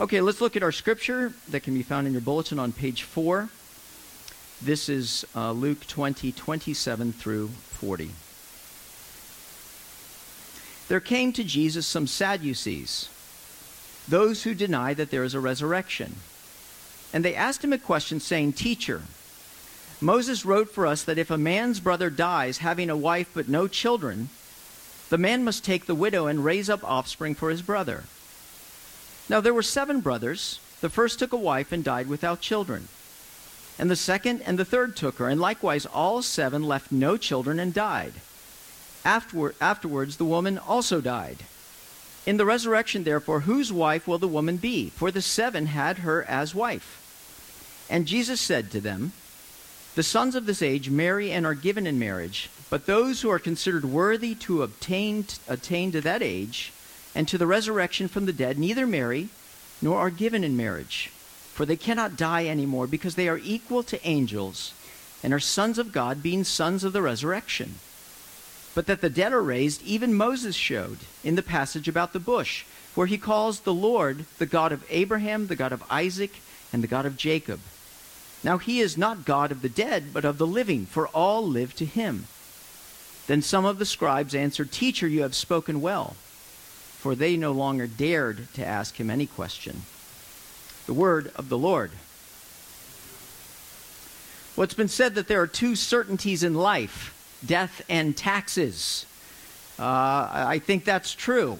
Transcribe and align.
Okay, 0.00 0.22
let's 0.22 0.40
look 0.40 0.56
at 0.56 0.62
our 0.62 0.72
scripture 0.72 1.34
that 1.50 1.62
can 1.62 1.74
be 1.74 1.82
found 1.82 2.06
in 2.06 2.14
your 2.14 2.22
bulletin 2.22 2.58
on 2.58 2.72
page 2.72 3.02
4. 3.02 3.50
This 4.62 4.88
is 4.88 5.26
uh, 5.36 5.52
Luke 5.52 5.86
20, 5.86 6.32
27 6.32 7.12
through 7.12 7.48
40. 7.48 8.10
There 10.88 10.98
came 10.98 11.32
to 11.34 11.44
Jesus 11.44 11.86
some 11.86 12.06
Sadducees, 12.06 13.10
those 14.08 14.44
who 14.44 14.54
deny 14.54 14.94
that 14.94 15.10
there 15.10 15.24
is 15.24 15.34
a 15.34 15.40
resurrection. 15.40 16.16
And 17.12 17.22
they 17.22 17.34
asked 17.34 17.62
him 17.62 17.74
a 17.74 17.78
question, 17.78 18.18
saying, 18.18 18.54
Teacher, 18.54 19.02
Moses 20.00 20.46
wrote 20.46 20.70
for 20.70 20.86
us 20.86 21.02
that 21.04 21.18
if 21.18 21.30
a 21.30 21.36
man's 21.36 21.80
brother 21.80 22.08
dies 22.08 22.58
having 22.58 22.88
a 22.88 22.96
wife 22.96 23.30
but 23.34 23.48
no 23.48 23.68
children, 23.68 24.30
the 25.10 25.18
man 25.18 25.44
must 25.44 25.64
take 25.64 25.84
the 25.84 25.94
widow 25.94 26.26
and 26.26 26.44
raise 26.44 26.70
up 26.70 26.82
offspring 26.82 27.34
for 27.34 27.50
his 27.50 27.60
brother. 27.60 28.04
Now 29.32 29.40
there 29.40 29.54
were 29.54 29.62
seven 29.62 30.00
brothers. 30.00 30.60
The 30.82 30.90
first 30.90 31.18
took 31.18 31.32
a 31.32 31.38
wife 31.38 31.72
and 31.72 31.82
died 31.82 32.06
without 32.06 32.42
children. 32.42 32.88
And 33.78 33.90
the 33.90 33.96
second 33.96 34.42
and 34.42 34.58
the 34.58 34.64
third 34.66 34.94
took 34.94 35.16
her, 35.16 35.26
and 35.26 35.40
likewise 35.40 35.86
all 35.86 36.20
seven 36.20 36.64
left 36.64 36.92
no 36.92 37.16
children 37.16 37.58
and 37.58 37.72
died. 37.72 38.12
Afterward, 39.06 39.54
afterwards, 39.58 40.18
the 40.18 40.26
woman 40.26 40.58
also 40.58 41.00
died. 41.00 41.38
In 42.26 42.36
the 42.36 42.44
resurrection, 42.44 43.04
therefore, 43.04 43.40
whose 43.40 43.72
wife 43.72 44.06
will 44.06 44.18
the 44.18 44.28
woman 44.28 44.58
be? 44.58 44.90
For 44.90 45.10
the 45.10 45.22
seven 45.22 45.64
had 45.64 46.00
her 46.00 46.22
as 46.24 46.54
wife. 46.54 47.86
And 47.88 48.04
Jesus 48.04 48.38
said 48.38 48.70
to 48.72 48.82
them, 48.82 49.12
The 49.94 50.02
sons 50.02 50.34
of 50.34 50.44
this 50.44 50.60
age 50.60 50.90
marry 50.90 51.32
and 51.32 51.46
are 51.46 51.54
given 51.54 51.86
in 51.86 51.98
marriage, 51.98 52.50
but 52.68 52.84
those 52.84 53.22
who 53.22 53.30
are 53.30 53.38
considered 53.38 53.86
worthy 53.86 54.34
to 54.44 54.62
obtain, 54.62 55.24
attain 55.48 55.90
to 55.92 56.02
that 56.02 56.20
age 56.20 56.70
and 57.14 57.28
to 57.28 57.38
the 57.38 57.46
resurrection 57.46 58.08
from 58.08 58.26
the 58.26 58.32
dead 58.32 58.58
neither 58.58 58.86
marry 58.86 59.28
nor 59.80 59.98
are 59.98 60.10
given 60.10 60.44
in 60.44 60.56
marriage, 60.56 61.10
for 61.52 61.66
they 61.66 61.76
cannot 61.76 62.16
die 62.16 62.44
any 62.44 62.64
more, 62.64 62.86
because 62.86 63.14
they 63.14 63.28
are 63.28 63.40
equal 63.42 63.82
to 63.82 64.06
angels 64.06 64.72
and 65.22 65.32
are 65.32 65.40
sons 65.40 65.78
of 65.78 65.92
God, 65.92 66.22
being 66.22 66.44
sons 66.44 66.84
of 66.84 66.92
the 66.92 67.02
resurrection. 67.02 67.76
But 68.74 68.86
that 68.86 69.00
the 69.00 69.10
dead 69.10 69.32
are 69.32 69.42
raised, 69.42 69.82
even 69.82 70.14
Moses 70.14 70.56
showed 70.56 70.98
in 71.22 71.34
the 71.34 71.42
passage 71.42 71.88
about 71.88 72.12
the 72.12 72.18
bush, 72.18 72.64
where 72.94 73.06
he 73.06 73.18
calls 73.18 73.60
the 73.60 73.74
Lord 73.74 74.24
the 74.38 74.46
God 74.46 74.72
of 74.72 74.84
Abraham, 74.90 75.46
the 75.46 75.56
God 75.56 75.72
of 75.72 75.84
Isaac, 75.90 76.32
and 76.72 76.82
the 76.82 76.88
God 76.88 77.06
of 77.06 77.16
Jacob. 77.16 77.60
Now 78.42 78.58
he 78.58 78.80
is 78.80 78.98
not 78.98 79.24
God 79.24 79.52
of 79.52 79.62
the 79.62 79.68
dead, 79.68 80.12
but 80.12 80.24
of 80.24 80.38
the 80.38 80.46
living, 80.46 80.86
for 80.86 81.06
all 81.08 81.46
live 81.46 81.74
to 81.76 81.84
him. 81.84 82.26
Then 83.26 83.42
some 83.42 83.64
of 83.64 83.78
the 83.78 83.86
scribes 83.86 84.34
answered, 84.34 84.72
Teacher, 84.72 85.06
you 85.06 85.22
have 85.22 85.34
spoken 85.34 85.80
well. 85.80 86.16
For 87.02 87.16
they 87.16 87.36
no 87.36 87.50
longer 87.50 87.88
dared 87.88 88.46
to 88.54 88.64
ask 88.64 88.94
him 88.94 89.10
any 89.10 89.26
question. 89.26 89.82
The 90.86 90.94
word 90.94 91.32
of 91.34 91.48
the 91.48 91.58
Lord. 91.58 91.90
Well, 94.54 94.62
it's 94.62 94.74
been 94.74 94.86
said 94.86 95.16
that 95.16 95.26
there 95.26 95.40
are 95.40 95.48
two 95.48 95.74
certainties 95.74 96.44
in 96.44 96.54
life 96.54 97.40
death 97.44 97.82
and 97.88 98.16
taxes. 98.16 99.04
Uh, 99.80 100.28
I 100.30 100.60
think 100.60 100.84
that's 100.84 101.12
true. 101.12 101.58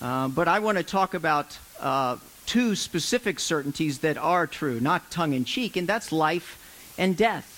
Uh, 0.00 0.28
but 0.28 0.46
I 0.46 0.60
want 0.60 0.78
to 0.78 0.84
talk 0.84 1.14
about 1.14 1.58
uh, 1.80 2.18
two 2.46 2.76
specific 2.76 3.40
certainties 3.40 3.98
that 3.98 4.16
are 4.16 4.46
true, 4.46 4.78
not 4.78 5.10
tongue 5.10 5.32
in 5.32 5.44
cheek, 5.44 5.76
and 5.76 5.88
that's 5.88 6.12
life 6.12 6.94
and 6.96 7.16
death. 7.16 7.48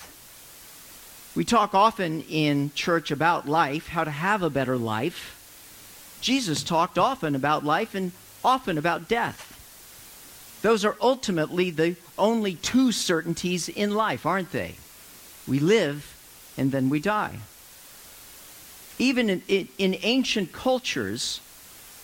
We 1.35 1.45
talk 1.45 1.75
often 1.75 2.23
in 2.23 2.71
church 2.73 3.11
about 3.11 3.47
life, 3.47 3.89
how 3.89 4.05
to 4.05 4.09
have 4.09 4.41
a 4.41 4.49
better 4.49 4.75
life. 4.75 5.34
Jesus 6.25 6.63
talked 6.63 6.97
often 6.97 7.35
about 7.35 7.63
life 7.63 7.93
and 7.93 8.11
often 8.43 8.79
about 8.79 9.07
death. 9.07 9.51
Those 10.63 10.83
are 10.83 10.97
ultimately 10.99 11.69
the 11.69 11.97
only 12.17 12.55
two 12.55 12.91
certainties 12.91 13.69
in 13.69 13.93
life, 13.93 14.25
aren't 14.25 14.51
they? 14.51 14.73
We 15.47 15.59
live 15.59 16.17
and 16.57 16.71
then 16.71 16.89
we 16.89 16.99
die. 16.99 17.37
Even 18.97 19.29
in, 19.29 19.43
in, 19.47 19.67
in 19.77 19.97
ancient 20.01 20.51
cultures, 20.51 21.41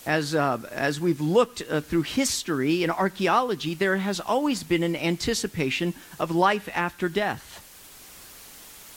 as, 0.05 0.35
uh, 0.35 0.59
as 0.71 0.99
we've 0.99 1.19
looked 1.19 1.63
uh, 1.67 1.81
through 1.81 2.03
history 2.03 2.83
and 2.83 2.91
archaeology, 2.91 3.73
there 3.73 3.97
has 3.97 4.19
always 4.19 4.61
been 4.61 4.83
an 4.83 4.95
anticipation 4.95 5.95
of 6.19 6.29
life 6.29 6.69
after 6.75 7.09
death. 7.09 7.57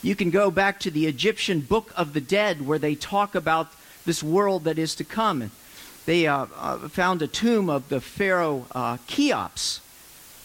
You 0.03 0.15
can 0.15 0.29
go 0.29 0.51
back 0.51 0.81
to 0.81 0.91
the 0.91 1.07
Egyptian 1.07 1.61
Book 1.61 1.95
of 1.97 2.13
the 2.13 2.21
Dead 2.21 2.67
where 2.67 2.79
they 2.79 2.95
talk 2.95 3.35
about 3.35 3.73
this 4.05 4.23
world 4.23 4.65
that 4.65 4.79
is 4.79 4.95
to 4.97 5.05
come. 5.05 5.51
They 6.07 6.27
uh, 6.27 6.47
uh, 6.57 6.89
found 6.89 7.23
a 7.23 7.27
tomb 7.27 7.71
of 7.71 7.89
the 7.89 8.01
Pharaoh 8.01 8.67
uh, 8.73 8.99
Cheops 9.07 9.81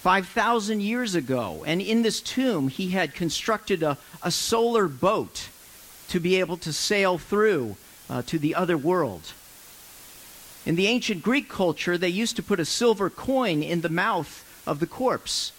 5,000 0.02 0.82
years 0.82 1.16
ago. 1.16 1.64
And 1.68 1.82
in 1.82 2.02
this 2.02 2.22
tomb, 2.22 2.70
he 2.70 2.92
had 2.92 3.14
constructed 3.14 3.84
a, 3.84 3.98
a 4.24 4.32
solar 4.32 4.88
boat 4.88 5.50
to 6.08 6.20
be 6.20 6.40
able 6.40 6.58
to 6.58 6.72
sail 6.72 7.18
through 7.18 7.76
uh, 8.10 8.22
to 8.24 8.40
the 8.40 8.56
other 8.56 8.78
world. 8.78 9.34
In 10.66 10.76
the 10.76 10.88
ancient 10.88 11.22
Greek 11.22 11.50
culture, 11.50 11.98
they 11.98 12.10
used 12.10 12.36
to 12.38 12.44
put 12.44 12.60
a 12.60 12.66
silver 12.66 13.10
coin 13.10 13.62
in 13.62 13.82
the 13.82 13.90
mouth 13.90 14.46
of 14.66 14.80
the 14.80 14.88
corpse. 14.88 15.52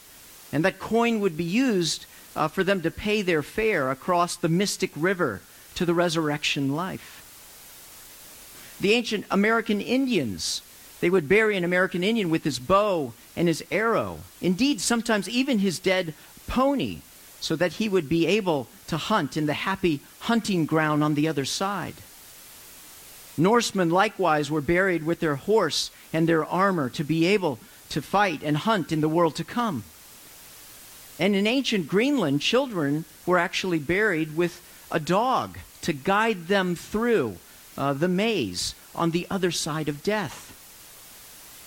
And 0.52 0.64
that 0.64 0.78
coin 0.78 1.20
would 1.20 1.36
be 1.36 1.44
used 1.44 2.06
uh, 2.34 2.48
for 2.48 2.64
them 2.64 2.80
to 2.82 2.90
pay 2.90 3.22
their 3.22 3.42
fare 3.42 3.90
across 3.90 4.36
the 4.36 4.48
mystic 4.48 4.90
river 4.96 5.42
to 5.74 5.84
the 5.84 5.94
resurrection 5.94 6.74
life. 6.74 7.19
The 8.80 8.94
ancient 8.94 9.26
American 9.30 9.80
Indians, 9.80 10.62
they 11.00 11.10
would 11.10 11.28
bury 11.28 11.56
an 11.56 11.64
American 11.64 12.02
Indian 12.02 12.30
with 12.30 12.44
his 12.44 12.58
bow 12.58 13.12
and 13.36 13.46
his 13.46 13.62
arrow, 13.70 14.20
indeed, 14.40 14.80
sometimes 14.80 15.28
even 15.28 15.58
his 15.58 15.78
dead 15.78 16.14
pony, 16.46 16.98
so 17.40 17.56
that 17.56 17.74
he 17.74 17.88
would 17.88 18.08
be 18.08 18.26
able 18.26 18.68
to 18.86 18.96
hunt 18.96 19.36
in 19.36 19.46
the 19.46 19.54
happy 19.54 20.00
hunting 20.20 20.66
ground 20.66 21.04
on 21.04 21.14
the 21.14 21.28
other 21.28 21.44
side. 21.44 21.94
Norsemen 23.36 23.90
likewise 23.90 24.50
were 24.50 24.60
buried 24.60 25.04
with 25.04 25.20
their 25.20 25.36
horse 25.36 25.90
and 26.12 26.28
their 26.28 26.44
armor 26.44 26.90
to 26.90 27.04
be 27.04 27.26
able 27.26 27.58
to 27.90 28.02
fight 28.02 28.42
and 28.42 28.56
hunt 28.56 28.92
in 28.92 29.00
the 29.00 29.08
world 29.08 29.36
to 29.36 29.44
come. 29.44 29.84
And 31.18 31.36
in 31.36 31.46
ancient 31.46 31.86
Greenland, 31.86 32.40
children 32.40 33.04
were 33.26 33.38
actually 33.38 33.78
buried 33.78 34.36
with 34.36 34.62
a 34.90 35.00
dog 35.00 35.58
to 35.82 35.92
guide 35.92 36.48
them 36.48 36.74
through 36.74 37.36
uh, 37.76 37.92
the 37.92 38.08
maze 38.08 38.74
on 38.94 39.10
the 39.10 39.26
other 39.30 39.50
side 39.50 39.88
of 39.88 40.02
death. 40.02 40.46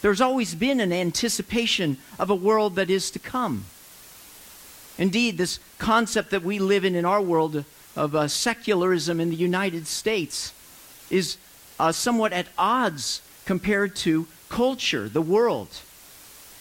There's 0.01 0.21
always 0.21 0.53
been 0.53 0.79
an 0.79 0.91
anticipation 0.91 1.97
of 2.19 2.29
a 2.29 2.35
world 2.35 2.75
that 2.75 2.89
is 2.89 3.09
to 3.11 3.19
come. 3.19 3.65
Indeed, 4.97 5.37
this 5.37 5.59
concept 5.77 6.31
that 6.31 6.43
we 6.43 6.59
live 6.59 6.85
in 6.85 6.95
in 6.95 7.05
our 7.05 7.21
world 7.21 7.63
of 7.95 8.15
uh, 8.15 8.27
secularism 8.27 9.19
in 9.19 9.29
the 9.29 9.35
United 9.35 9.87
States 9.87 10.53
is 11.09 11.37
uh, 11.79 11.91
somewhat 11.91 12.33
at 12.33 12.47
odds 12.57 13.21
compared 13.45 13.95
to 13.95 14.27
culture, 14.49 15.09
the 15.09 15.21
world. 15.21 15.69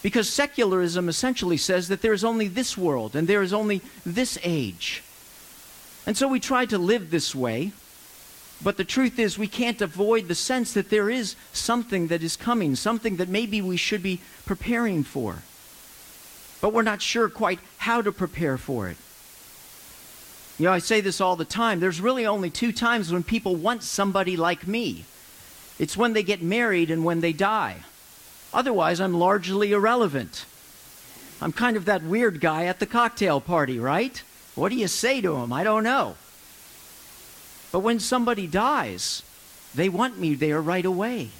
Because 0.02 0.28
secularism 0.28 1.08
essentially 1.08 1.56
says 1.56 1.88
that 1.88 2.02
there 2.02 2.12
is 2.12 2.24
only 2.24 2.48
this 2.48 2.76
world 2.76 3.14
and 3.14 3.28
there 3.28 3.42
is 3.42 3.52
only 3.52 3.82
this 4.04 4.38
age. 4.42 5.02
And 6.06 6.16
so 6.16 6.26
we 6.26 6.40
try 6.40 6.66
to 6.66 6.78
live 6.78 7.10
this 7.10 7.34
way, 7.34 7.72
but 8.62 8.76
the 8.76 8.84
truth 8.84 9.18
is 9.18 9.38
we 9.38 9.48
can't 9.48 9.80
avoid 9.80 10.28
the 10.28 10.34
sense 10.34 10.72
that 10.74 10.90
there 10.90 11.10
is 11.10 11.36
something 11.52 12.08
that 12.08 12.22
is 12.22 12.36
coming, 12.36 12.76
something 12.76 13.16
that 13.16 13.28
maybe 13.28 13.60
we 13.60 13.76
should 13.76 14.02
be 14.02 14.20
preparing 14.46 15.02
for. 15.02 15.38
But 16.60 16.72
we're 16.72 16.82
not 16.82 17.02
sure 17.02 17.28
quite 17.28 17.58
how 17.78 18.02
to 18.02 18.12
prepare 18.12 18.56
for 18.56 18.88
it. 18.88 18.96
You 20.58 20.66
know, 20.66 20.72
I 20.72 20.78
say 20.78 21.00
this 21.00 21.20
all 21.20 21.34
the 21.34 21.44
time. 21.44 21.80
There's 21.80 22.00
really 22.00 22.26
only 22.26 22.50
two 22.50 22.72
times 22.72 23.12
when 23.12 23.24
people 23.24 23.56
want 23.56 23.82
somebody 23.82 24.36
like 24.36 24.66
me 24.66 25.06
it's 25.78 25.96
when 25.96 26.12
they 26.12 26.22
get 26.22 26.42
married 26.42 26.90
and 26.90 27.04
when 27.04 27.20
they 27.20 27.32
die. 27.32 27.78
Otherwise, 28.54 29.00
I'm 29.00 29.14
largely 29.14 29.72
irrelevant. 29.72 30.44
I'm 31.40 31.52
kind 31.52 31.76
of 31.76 31.86
that 31.86 32.04
weird 32.04 32.40
guy 32.40 32.66
at 32.66 32.78
the 32.78 32.86
cocktail 32.86 33.40
party, 33.40 33.80
right? 33.80 34.22
What 34.54 34.68
do 34.68 34.76
you 34.76 34.86
say 34.86 35.20
to 35.22 35.36
him? 35.36 35.52
I 35.52 35.64
don't 35.64 35.82
know. 35.82 36.14
But 37.72 37.80
when 37.80 37.98
somebody 37.98 38.46
dies, 38.46 39.22
they 39.74 39.88
want 39.88 40.18
me 40.18 40.34
there 40.34 40.60
right 40.60 40.84
away. 40.84 41.30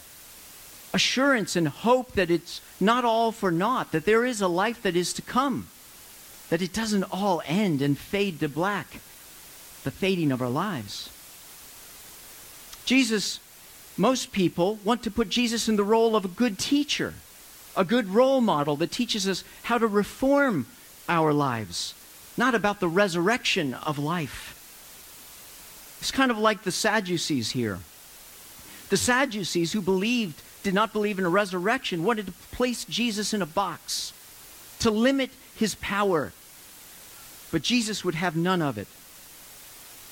Assurance 0.94 1.54
and 1.54 1.68
hope 1.68 2.12
that 2.12 2.30
it's 2.30 2.60
not 2.80 3.04
all 3.04 3.30
for 3.30 3.50
naught, 3.50 3.92
that 3.92 4.04
there 4.04 4.24
is 4.24 4.40
a 4.40 4.48
life 4.48 4.82
that 4.82 4.96
is 4.96 5.12
to 5.14 5.22
come, 5.22 5.68
that 6.50 6.62
it 6.62 6.72
doesn't 6.72 7.04
all 7.04 7.42
end 7.46 7.80
and 7.80 7.96
fade 7.96 8.40
to 8.40 8.48
black, 8.48 9.00
the 9.84 9.90
fading 9.90 10.32
of 10.32 10.42
our 10.42 10.50
lives. 10.50 11.10
Jesus 12.84 13.38
most 13.96 14.32
people 14.32 14.78
want 14.84 15.02
to 15.02 15.10
put 15.10 15.28
Jesus 15.28 15.68
in 15.68 15.76
the 15.76 15.84
role 15.84 16.16
of 16.16 16.24
a 16.24 16.28
good 16.28 16.58
teacher, 16.58 17.14
a 17.76 17.84
good 17.84 18.08
role 18.08 18.40
model 18.40 18.76
that 18.76 18.90
teaches 18.90 19.28
us 19.28 19.44
how 19.64 19.78
to 19.78 19.86
reform 19.86 20.66
our 21.08 21.32
lives, 21.32 21.94
not 22.36 22.54
about 22.54 22.80
the 22.80 22.88
resurrection 22.88 23.74
of 23.74 23.98
life. 23.98 24.58
It's 26.02 26.10
kind 26.10 26.32
of 26.32 26.38
like 26.38 26.64
the 26.64 26.72
Sadducees 26.72 27.52
here. 27.52 27.78
The 28.88 28.96
Sadducees, 28.96 29.70
who 29.70 29.80
believed 29.80 30.42
did 30.64 30.74
not 30.74 30.92
believe 30.92 31.20
in 31.20 31.24
a 31.24 31.28
resurrection, 31.28 32.02
wanted 32.02 32.26
to 32.26 32.32
place 32.50 32.84
Jesus 32.84 33.32
in 33.32 33.40
a 33.40 33.46
box, 33.46 34.12
to 34.80 34.90
limit 34.90 35.30
his 35.54 35.76
power. 35.76 36.32
But 37.52 37.62
Jesus 37.62 38.04
would 38.04 38.16
have 38.16 38.34
none 38.34 38.60
of 38.60 38.78
it. 38.78 38.88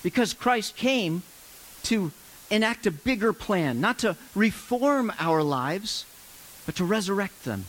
Because 0.05 0.33
Christ 0.33 0.77
came 0.77 1.25
to 1.83 2.13
enact 2.53 2.87
a 2.87 2.93
bigger 2.93 3.33
plan, 3.33 3.81
not 3.81 3.99
to 3.99 4.17
reform 4.37 5.13
our 5.19 5.43
lives, 5.43 6.07
but 6.67 6.77
to 6.77 6.85
resurrect 6.85 7.45
them. 7.45 7.65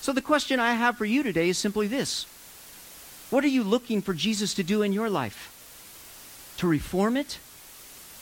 So 0.00 0.12
the 0.12 0.20
question 0.20 0.58
I 0.58 0.74
have 0.74 0.98
for 0.98 1.04
you 1.04 1.22
today 1.22 1.48
is 1.48 1.58
simply 1.58 1.86
this 1.86 2.26
What 3.30 3.44
are 3.44 3.54
you 3.54 3.62
looking 3.62 4.02
for 4.02 4.14
Jesus 4.14 4.52
to 4.54 4.64
do 4.64 4.82
in 4.82 4.92
your 4.92 5.08
life? 5.08 5.52
To 6.58 6.66
reform 6.66 7.16
it 7.16 7.38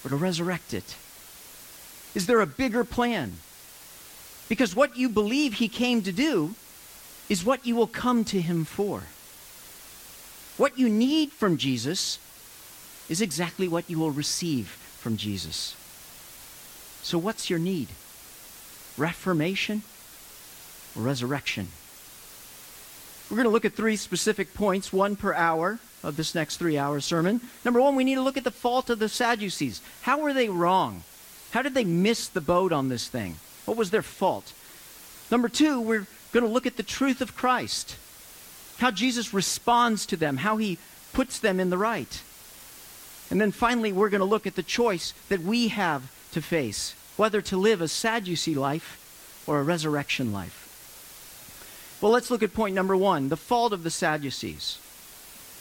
or 0.05 0.11
to 0.11 0.17
resurrect 0.17 0.75
it? 0.75 0.97
Is 2.15 2.27
there 2.27 2.41
a 2.41 2.47
bigger 2.47 2.85
plan? 2.85 3.35
Because 4.49 4.77
what 4.77 4.97
you 4.97 5.09
believe 5.09 5.55
he 5.55 5.69
came 5.69 6.03
to 6.03 6.13
do 6.13 6.55
is 7.29 7.45
what 7.45 7.67
you 7.67 7.75
will 7.75 7.87
come 7.87 8.25
to 8.25 8.41
him 8.41 8.65
for. 8.65 9.05
What 10.57 10.79
you 10.79 10.89
need 10.89 11.33
from 11.33 11.57
Jesus 11.57 12.19
is 13.09 13.21
exactly 13.21 13.67
what 13.67 13.89
you 13.91 13.99
will 13.99 14.11
receive 14.11 14.69
from 14.99 15.17
Jesus. 15.17 15.77
So, 17.03 17.19
what's 17.19 17.51
your 17.51 17.59
need? 17.59 17.89
Reformation 18.97 19.83
or 20.97 21.03
resurrection? 21.03 21.69
We're 23.29 23.37
going 23.37 23.45
to 23.45 23.53
look 23.53 23.65
at 23.65 23.73
three 23.73 23.97
specific 23.97 24.55
points, 24.55 24.93
one 24.93 25.17
per 25.17 25.35
hour 25.35 25.79
of 26.05 26.17
this 26.17 26.35
next 26.35 26.59
three 26.59 26.79
hour 26.79 27.01
sermon. 27.01 27.41
Number 27.65 27.81
one, 27.81 27.97
we 27.97 28.05
need 28.05 28.17
to 28.17 28.23
look 28.23 28.37
at 28.37 28.45
the 28.45 28.51
fault 28.51 28.91
of 28.91 28.99
the 28.99 29.09
Sadducees. 29.09 29.81
How 30.03 30.21
were 30.21 30.33
they 30.33 30.49
wrong? 30.49 31.03
How 31.51 31.63
did 31.63 31.75
they 31.75 31.85
miss 31.85 32.29
the 32.29 32.41
boat 32.41 32.73
on 32.73 32.89
this 32.89 33.09
thing? 33.09 33.37
What 33.65 33.77
was 33.77 33.91
their 33.91 34.03
fault? 34.03 34.53
Number 35.31 35.49
two, 35.49 35.81
we're 35.81 36.07
going 36.33 36.45
to 36.45 36.51
look 36.51 36.67
at 36.67 36.77
the 36.77 36.83
truth 36.83 37.21
of 37.21 37.37
Christ, 37.37 37.97
how 38.79 38.91
Jesus 38.91 39.33
responds 39.33 40.05
to 40.07 40.17
them, 40.17 40.39
how 40.39 40.59
he 40.59 40.79
puts 41.13 41.39
them 41.39 41.59
in 41.59 41.71
the 41.71 41.79
right. 41.79 42.23
And 43.31 43.41
then 43.41 43.53
finally, 43.53 43.93
we're 43.93 44.11
going 44.11 44.21
to 44.21 44.27
look 44.27 44.47
at 44.47 44.57
the 44.57 44.63
choice 44.63 45.15
that 45.29 45.41
we 45.41 45.69
have 45.69 46.11
to 46.33 46.43
face 46.43 46.95
whether 47.17 47.41
to 47.41 47.57
live 47.57 47.81
a 47.81 47.89
Sadducee 47.89 48.55
life 48.55 49.45
or 49.47 49.61
a 49.61 49.63
resurrection 49.63 50.33
life. 50.33 50.61
Well, 52.01 52.13
let's 52.13 52.31
look 52.31 52.43
at 52.43 52.53
point 52.53 52.75
number 52.75 52.97
one 52.97 53.29
the 53.29 53.37
fault 53.37 53.73
of 53.73 53.83
the 53.83 53.91
Sadducees. 53.91 54.79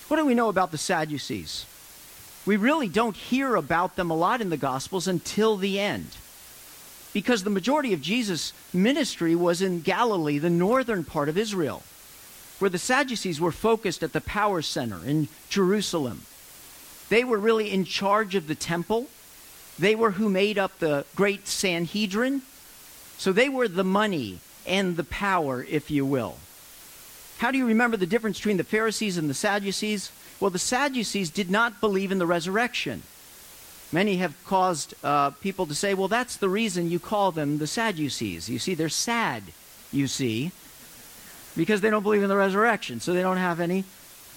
What 0.08 0.18
do 0.18 0.26
we 0.26 0.36
know 0.36 0.50
about 0.50 0.72
the 0.72 0.78
Sadducees? 0.78 1.66
We 2.46 2.58
really 2.58 2.90
don't 2.90 3.16
hear 3.16 3.56
about 3.56 3.96
them 3.96 4.12
a 4.12 4.16
lot 4.16 4.42
in 4.42 4.50
the 4.50 4.58
Gospels 4.58 5.08
until 5.08 5.56
the 5.56 5.80
end. 5.80 6.18
Because 7.14 7.44
the 7.44 7.50
majority 7.50 7.94
of 7.94 8.02
Jesus' 8.02 8.54
ministry 8.74 9.36
was 9.36 9.62
in 9.62 9.82
Galilee, 9.82 10.40
the 10.40 10.50
northern 10.50 11.04
part 11.04 11.30
of 11.30 11.38
Israel, 11.38 11.84
where 12.60 12.70
the 12.70 12.80
Sadducees 12.80 13.40
were 13.40 13.52
focused 13.52 14.04
at 14.04 14.14
the 14.14 14.22
power 14.22 14.62
center 14.62 15.00
in 15.06 15.30
Jerusalem. 15.50 16.24
They 17.10 17.24
were 17.24 17.38
really 17.38 17.72
in 17.72 17.86
charge 17.86 18.36
of 18.36 18.48
the 18.48 18.56
temple. 18.56 19.08
They 19.78 19.96
were 19.96 20.12
who 20.12 20.28
made 20.30 20.58
up 20.58 20.80
the 20.80 21.06
great 21.16 21.48
Sanhedrin. 21.48 22.42
So 23.18 23.32
they 23.32 23.50
were 23.50 23.68
the 23.68 23.84
money 23.84 24.40
and 24.66 24.98
the 24.98 25.04
power, 25.04 25.64
if 25.70 25.92
you 25.92 26.06
will. 26.06 26.38
How 27.44 27.52
do 27.52 27.58
you 27.58 27.68
remember 27.68 27.98
the 27.98 28.06
difference 28.06 28.38
between 28.38 28.56
the 28.56 28.64
Pharisees 28.64 29.18
and 29.18 29.30
the 29.30 29.34
Sadducees? 29.34 30.14
Well, 30.40 30.50
the 30.50 30.58
Sadducees 30.58 31.30
did 31.30 31.52
not 31.52 31.82
believe 31.82 32.10
in 32.10 32.18
the 32.18 32.26
resurrection. 32.26 33.04
Many 33.92 34.16
have 34.16 34.34
caused 34.46 34.94
uh, 35.04 35.32
people 35.32 35.66
to 35.66 35.76
say, 35.76 35.94
well, 35.94 36.08
that's 36.08 36.38
the 36.38 36.48
reason 36.48 36.90
you 36.90 37.00
call 37.00 37.34
them 37.34 37.58
the 37.58 37.68
Sadducees. 37.68 38.50
You 38.50 38.60
see, 38.60 38.76
they're 38.76 38.88
sad, 38.88 39.44
you 39.92 40.08
see, 40.08 40.54
because 41.58 41.82
they 41.82 41.90
don't 41.90 42.02
believe 42.02 42.24
in 42.24 42.30
the 42.30 42.38
resurrection, 42.38 43.02
so 43.02 43.12
they 43.12 43.22
don't 43.22 43.36
have 43.36 43.60
any 43.60 43.84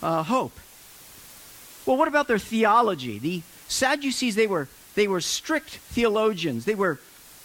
uh, 0.03 0.25
hope. 0.25 0.58
Well, 1.87 1.97
what 1.97 2.08
about 2.08 2.26
their 2.26 2.41
theology? 2.41 3.20
The 3.20 3.43
Sadducees, 3.69 4.35
they 4.35 4.49
were, 4.49 4.67
they 4.97 5.06
were 5.06 5.20
strict 5.20 5.76
theologians. 5.76 6.64
They 6.64 6.75
were 6.75 6.99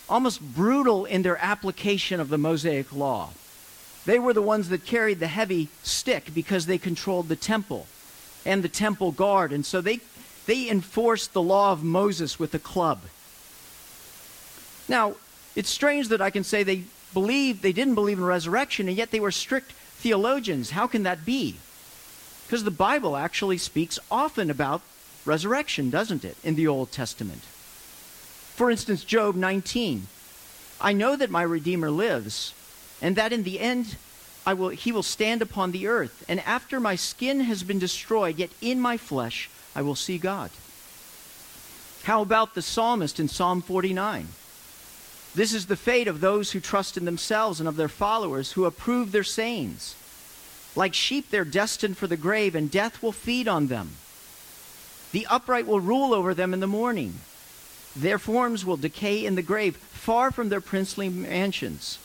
almost 0.09 0.41
brutal 0.41 1.05
in 1.05 1.21
their 1.21 1.37
application 1.37 2.19
of 2.19 2.29
the 2.29 2.39
Mosaic 2.39 2.91
law. 2.91 3.29
They 4.05 4.19
were 4.19 4.33
the 4.33 4.41
ones 4.41 4.69
that 4.69 4.85
carried 4.85 5.19
the 5.19 5.27
heavy 5.27 5.69
stick 5.83 6.33
because 6.33 6.65
they 6.65 6.77
controlled 6.77 7.29
the 7.29 7.35
temple 7.35 7.87
and 8.45 8.63
the 8.63 8.69
temple 8.69 9.11
guard. 9.11 9.51
And 9.51 9.65
so 9.65 9.81
they, 9.81 9.99
they 10.47 10.69
enforced 10.69 11.33
the 11.33 11.41
law 11.41 11.71
of 11.71 11.83
Moses 11.83 12.39
with 12.39 12.53
a 12.55 12.59
club. 12.59 13.01
Now, 14.87 15.15
it's 15.55 15.69
strange 15.69 16.07
that 16.07 16.21
I 16.21 16.29
can 16.29 16.43
say 16.43 16.63
they 16.63 16.83
believed, 17.13 17.61
they 17.61 17.73
didn't 17.73 17.95
believe 17.95 18.17
in 18.17 18.25
resurrection, 18.25 18.87
and 18.87 18.97
yet 18.97 19.11
they 19.11 19.19
were 19.19 19.31
strict 19.31 19.71
theologians. 19.71 20.71
How 20.71 20.87
can 20.87 21.03
that 21.03 21.25
be? 21.25 21.57
Because 22.45 22.63
the 22.63 22.71
Bible 22.71 23.15
actually 23.15 23.57
speaks 23.57 23.99
often 24.09 24.49
about 24.49 24.81
resurrection, 25.25 25.89
doesn't 25.89 26.25
it, 26.25 26.37
in 26.43 26.55
the 26.55 26.67
Old 26.67 26.91
Testament? 26.91 27.41
For 28.55 28.71
instance, 28.71 29.03
Job 29.03 29.35
19. 29.35 30.07
I 30.79 30.93
know 30.93 31.15
that 31.15 31.29
my 31.29 31.43
Redeemer 31.43 31.91
lives, 31.91 32.53
and 33.01 33.15
that 33.15 33.33
in 33.33 33.43
the 33.43 33.59
end 33.59 33.95
I 34.45 34.53
will, 34.53 34.69
he 34.69 34.91
will 34.91 35.03
stand 35.03 35.41
upon 35.41 35.71
the 35.71 35.87
earth. 35.87 36.25
And 36.27 36.39
after 36.41 36.79
my 36.79 36.95
skin 36.95 37.41
has 37.41 37.63
been 37.63 37.79
destroyed, 37.79 38.37
yet 38.37 38.49
in 38.61 38.79
my 38.79 38.97
flesh 38.97 39.49
I 39.75 39.81
will 39.81 39.95
see 39.95 40.17
God. 40.17 40.51
How 42.03 42.21
about 42.21 42.55
the 42.55 42.61
psalmist 42.61 43.19
in 43.19 43.27
Psalm 43.27 43.61
49? 43.61 44.27
This 45.33 45.53
is 45.53 45.67
the 45.67 45.75
fate 45.75 46.07
of 46.07 46.19
those 46.19 46.51
who 46.51 46.59
trust 46.59 46.97
in 46.97 47.05
themselves 47.05 47.59
and 47.59 47.69
of 47.69 47.77
their 47.77 47.87
followers 47.87 48.53
who 48.53 48.65
approve 48.65 49.11
their 49.11 49.23
sayings. 49.23 49.95
Like 50.75 50.93
sheep, 50.93 51.29
they're 51.29 51.45
destined 51.45 51.97
for 51.97 52.07
the 52.07 52.17
grave, 52.17 52.55
and 52.55 52.71
death 52.71 53.01
will 53.03 53.11
feed 53.11 53.47
on 53.47 53.67
them. 53.67 53.91
The 55.11 55.27
upright 55.29 55.67
will 55.67 55.79
rule 55.79 56.13
over 56.13 56.33
them 56.33 56.53
in 56.53 56.59
the 56.59 56.67
morning. 56.67 57.15
Their 57.95 58.17
forms 58.17 58.65
will 58.65 58.77
decay 58.77 59.25
in 59.25 59.35
the 59.35 59.41
grave, 59.41 59.77
far 59.77 60.31
from 60.31 60.49
their 60.49 60.61
princely 60.61 61.09
mansions. 61.09 61.99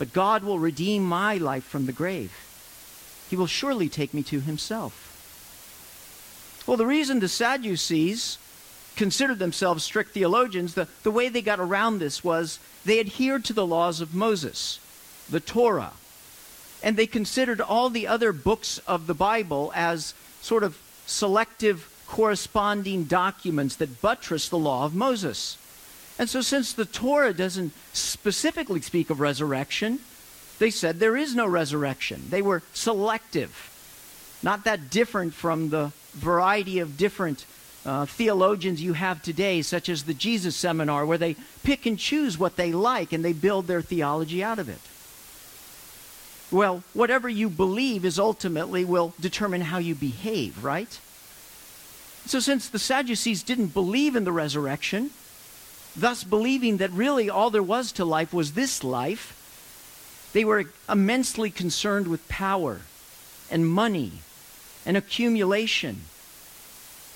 But 0.00 0.12
God 0.12 0.42
will 0.42 0.58
redeem 0.58 1.04
my 1.04 1.36
life 1.36 1.62
from 1.62 1.86
the 1.86 1.92
grave. 1.92 2.32
He 3.30 3.36
will 3.36 3.46
surely 3.46 3.88
take 3.88 4.12
me 4.12 4.24
to 4.24 4.40
himself. 4.40 5.06
Well, 6.66 6.76
the 6.76 6.86
reason 6.86 7.20
the 7.20 7.28
Sadducees 7.28 8.38
considered 8.96 9.38
themselves 9.38 9.84
strict 9.84 10.10
theologians, 10.10 10.74
the, 10.74 10.88
the 11.04 11.12
way 11.12 11.28
they 11.28 11.42
got 11.42 11.60
around 11.60 12.00
this 12.00 12.24
was 12.24 12.58
they 12.84 12.98
adhered 12.98 13.44
to 13.44 13.52
the 13.52 13.64
laws 13.64 14.00
of 14.00 14.12
Moses, 14.12 14.80
the 15.30 15.38
Torah 15.38 15.92
and 16.82 16.96
they 16.96 17.06
considered 17.06 17.60
all 17.60 17.90
the 17.90 18.06
other 18.06 18.32
books 18.32 18.78
of 18.86 19.06
the 19.06 19.14
Bible 19.14 19.72
as 19.74 20.14
sort 20.40 20.62
of 20.62 20.78
selective 21.06 21.88
corresponding 22.06 23.04
documents 23.04 23.76
that 23.76 24.00
buttress 24.00 24.48
the 24.48 24.58
law 24.58 24.84
of 24.84 24.94
Moses. 24.94 25.56
And 26.20 26.28
so, 26.28 26.42
since 26.42 26.74
the 26.74 26.84
Torah 26.84 27.32
doesn't 27.32 27.72
specifically 27.94 28.82
speak 28.82 29.08
of 29.08 29.20
resurrection, 29.20 30.00
they 30.58 30.68
said 30.68 30.98
there 30.98 31.16
is 31.16 31.34
no 31.34 31.46
resurrection. 31.46 32.24
They 32.28 32.42
were 32.42 32.62
selective, 32.74 34.38
not 34.42 34.64
that 34.64 34.90
different 34.90 35.32
from 35.32 35.70
the 35.70 35.92
variety 36.12 36.78
of 36.78 36.98
different 36.98 37.46
uh, 37.86 38.04
theologians 38.04 38.82
you 38.82 38.92
have 38.92 39.22
today, 39.22 39.62
such 39.62 39.88
as 39.88 40.02
the 40.02 40.12
Jesus 40.12 40.54
Seminar, 40.56 41.06
where 41.06 41.16
they 41.16 41.36
pick 41.62 41.86
and 41.86 41.98
choose 41.98 42.36
what 42.36 42.56
they 42.56 42.70
like 42.70 43.14
and 43.14 43.24
they 43.24 43.32
build 43.32 43.66
their 43.66 43.80
theology 43.80 44.44
out 44.44 44.58
of 44.58 44.68
it. 44.68 44.80
Well, 46.54 46.82
whatever 46.92 47.30
you 47.30 47.48
believe 47.48 48.04
is 48.04 48.18
ultimately 48.18 48.84
will 48.84 49.14
determine 49.18 49.62
how 49.62 49.78
you 49.78 49.94
behave, 49.94 50.62
right? 50.62 51.00
So, 52.26 52.40
since 52.40 52.68
the 52.68 52.78
Sadducees 52.78 53.42
didn't 53.42 53.68
believe 53.68 54.14
in 54.16 54.24
the 54.24 54.32
resurrection, 54.32 55.12
thus 55.96 56.24
believing 56.24 56.78
that 56.78 56.90
really 56.92 57.28
all 57.28 57.50
there 57.50 57.62
was 57.62 57.92
to 57.92 58.04
life 58.04 58.32
was 58.32 58.52
this 58.52 58.84
life, 58.84 59.36
they 60.32 60.44
were 60.44 60.66
immensely 60.88 61.50
concerned 61.50 62.06
with 62.06 62.28
power 62.28 62.82
and 63.50 63.68
money 63.68 64.12
and 64.86 64.96
accumulation. 64.96 66.02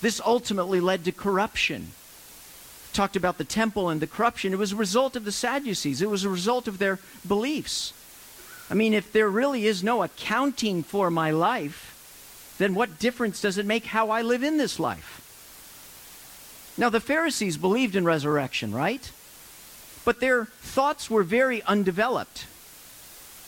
This 0.01 0.21
ultimately 0.23 0.79
led 0.79 1.05
to 1.05 1.11
corruption. 1.11 1.91
Talked 2.93 3.15
about 3.15 3.37
the 3.37 3.43
temple 3.43 3.89
and 3.89 4.01
the 4.01 4.07
corruption. 4.07 4.53
It 4.53 4.59
was 4.59 4.73
a 4.73 4.77
result 4.77 5.15
of 5.15 5.25
the 5.25 5.31
Sadducees, 5.31 6.01
it 6.01 6.09
was 6.09 6.23
a 6.23 6.29
result 6.29 6.67
of 6.67 6.77
their 6.77 6.99
beliefs. 7.27 7.93
I 8.69 8.73
mean, 8.73 8.93
if 8.93 9.11
there 9.11 9.29
really 9.29 9.67
is 9.67 9.83
no 9.83 10.03
accounting 10.03 10.83
for 10.83 11.11
my 11.11 11.31
life, 11.31 12.55
then 12.57 12.73
what 12.73 12.99
difference 12.99 13.41
does 13.41 13.57
it 13.57 13.65
make 13.65 13.85
how 13.85 14.09
I 14.09 14.21
live 14.21 14.43
in 14.43 14.57
this 14.57 14.79
life? 14.79 15.21
Now, 16.77 16.89
the 16.89 16.99
Pharisees 16.99 17.57
believed 17.57 17.95
in 17.95 18.03
resurrection, 18.03 18.73
right? 18.73 19.11
But 20.03 20.19
their 20.19 20.45
thoughts 20.45 21.09
were 21.09 21.23
very 21.23 21.63
undeveloped. 21.63 22.45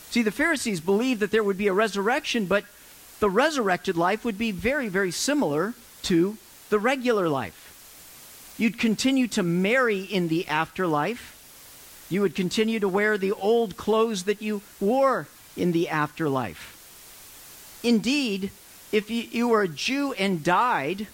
See, 0.09 0.23
the 0.23 0.31
Pharisees 0.31 0.79
believed 0.79 1.19
that 1.19 1.31
there 1.31 1.43
would 1.43 1.57
be 1.57 1.67
a 1.67 1.73
resurrection, 1.73 2.45
but 2.45 2.63
the 3.19 3.29
resurrected 3.29 3.97
life 3.97 4.23
would 4.23 4.37
be 4.37 4.51
very, 4.51 4.87
very 4.87 5.11
similar 5.11 5.73
to 6.03 6.37
the 6.69 6.79
regular 6.79 7.27
life. 7.27 8.55
You'd 8.57 8.79
continue 8.79 9.27
to 9.29 9.43
marry 9.43 10.01
in 10.01 10.29
the 10.29 10.47
afterlife. 10.47 11.33
You 12.09 12.21
would 12.21 12.35
continue 12.35 12.79
to 12.79 12.87
wear 12.87 13.17
the 13.17 13.33
old 13.33 13.77
clothes 13.77 14.23
that 14.23 14.41
you 14.41 14.61
wore 14.79 15.27
in 15.55 15.73
the 15.73 15.89
afterlife. 15.89 16.73
Indeed, 17.83 18.51
if 18.91 19.11
you, 19.11 19.49
were 19.49 19.63
a 19.63 19.67
Jew 19.67 20.13
and 20.13 20.43
died, 20.43 21.07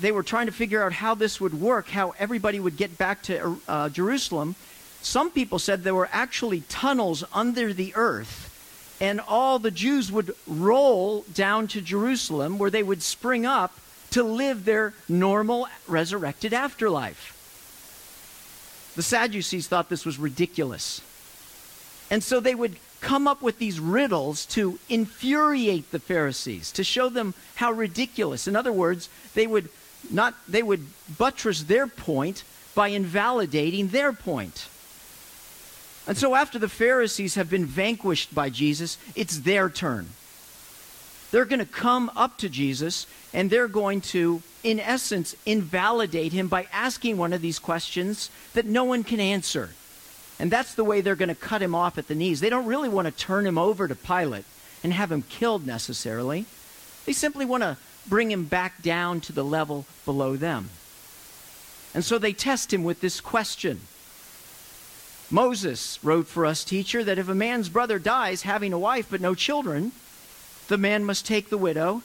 they 0.00 0.12
were 0.12 0.22
trying 0.22 0.46
to 0.46 0.52
figure 0.52 0.82
out 0.82 0.92
how 0.92 1.14
this 1.14 1.40
would 1.40 1.60
work, 1.60 1.88
how 1.88 2.14
everybody 2.18 2.60
would 2.60 2.76
get 2.76 2.96
back 2.98 3.22
to 3.22 3.60
uh, 3.68 3.88
Jerusalem. 3.88 4.54
Some 5.02 5.30
people 5.30 5.58
said 5.58 5.82
there 5.84 5.94
were 5.94 6.08
actually 6.12 6.62
tunnels 6.68 7.24
under 7.32 7.72
the 7.72 7.92
earth, 7.94 8.96
and 9.00 9.20
all 9.20 9.58
the 9.58 9.70
Jews 9.70 10.10
would 10.10 10.34
roll 10.46 11.22
down 11.32 11.68
to 11.68 11.80
Jerusalem 11.80 12.58
where 12.58 12.70
they 12.70 12.82
would 12.82 13.02
spring 13.02 13.46
up 13.46 13.78
to 14.10 14.22
live 14.22 14.64
their 14.64 14.94
normal 15.08 15.68
resurrected 15.86 16.52
afterlife. 16.52 17.34
The 18.96 19.02
Sadducees 19.02 19.68
thought 19.68 19.88
this 19.88 20.06
was 20.06 20.18
ridiculous. 20.18 21.00
And 22.10 22.22
so 22.22 22.40
they 22.40 22.54
would 22.54 22.76
come 23.00 23.28
up 23.28 23.42
with 23.42 23.58
these 23.58 23.78
riddles 23.78 24.46
to 24.46 24.78
infuriate 24.88 25.92
the 25.92 26.00
Pharisees, 26.00 26.72
to 26.72 26.82
show 26.82 27.08
them 27.08 27.34
how 27.56 27.70
ridiculous. 27.70 28.48
In 28.48 28.56
other 28.56 28.72
words, 28.72 29.08
they 29.34 29.46
would 29.46 29.68
not 30.10 30.34
they 30.48 30.62
would 30.62 30.86
buttress 31.18 31.64
their 31.64 31.86
point 31.86 32.44
by 32.74 32.88
invalidating 32.88 33.88
their 33.88 34.12
point. 34.12 34.68
And 36.06 36.16
so 36.16 36.34
after 36.34 36.58
the 36.58 36.68
Pharisees 36.68 37.34
have 37.34 37.50
been 37.50 37.66
vanquished 37.66 38.34
by 38.34 38.48
Jesus, 38.48 38.96
it's 39.14 39.40
their 39.40 39.68
turn. 39.68 40.08
They're 41.30 41.44
going 41.44 41.58
to 41.58 41.66
come 41.66 42.10
up 42.16 42.38
to 42.38 42.48
Jesus 42.48 43.06
and 43.34 43.50
they're 43.50 43.68
going 43.68 44.00
to, 44.00 44.42
in 44.62 44.80
essence, 44.80 45.36
invalidate 45.44 46.32
him 46.32 46.48
by 46.48 46.66
asking 46.72 47.18
one 47.18 47.34
of 47.34 47.42
these 47.42 47.58
questions 47.58 48.30
that 48.54 48.64
no 48.64 48.84
one 48.84 49.04
can 49.04 49.20
answer. 49.20 49.70
And 50.38 50.50
that's 50.50 50.74
the 50.74 50.84
way 50.84 51.00
they're 51.00 51.16
going 51.16 51.28
to 51.28 51.34
cut 51.34 51.60
him 51.60 51.74
off 51.74 51.98
at 51.98 52.08
the 52.08 52.14
knees. 52.14 52.40
They 52.40 52.48
don't 52.48 52.66
really 52.66 52.88
want 52.88 53.06
to 53.06 53.12
turn 53.12 53.44
him 53.44 53.58
over 53.58 53.86
to 53.86 53.94
Pilate 53.94 54.44
and 54.82 54.92
have 54.92 55.12
him 55.12 55.22
killed 55.22 55.66
necessarily. 55.66 56.46
They 57.04 57.12
simply 57.12 57.44
want 57.44 57.64
to 57.64 57.76
bring 58.08 58.30
him 58.30 58.44
back 58.44 58.82
down 58.82 59.20
to 59.22 59.32
the 59.32 59.44
level 59.44 59.86
below 60.04 60.36
them. 60.36 60.70
And 61.94 62.04
so 62.04 62.18
they 62.18 62.32
test 62.32 62.72
him 62.72 62.84
with 62.84 63.00
this 63.00 63.20
question. 63.20 63.80
Moses 65.30 65.98
wrote 66.02 66.26
for 66.26 66.46
us, 66.46 66.64
teacher, 66.64 67.04
that 67.04 67.18
if 67.18 67.28
a 67.28 67.34
man's 67.34 67.68
brother 67.68 67.98
dies 67.98 68.42
having 68.42 68.72
a 68.72 68.78
wife 68.78 69.08
but 69.10 69.20
no 69.20 69.34
children, 69.34 69.92
the 70.68 70.78
man 70.78 71.04
must 71.04 71.26
take 71.26 71.50
the 71.50 71.58
widow 71.58 72.02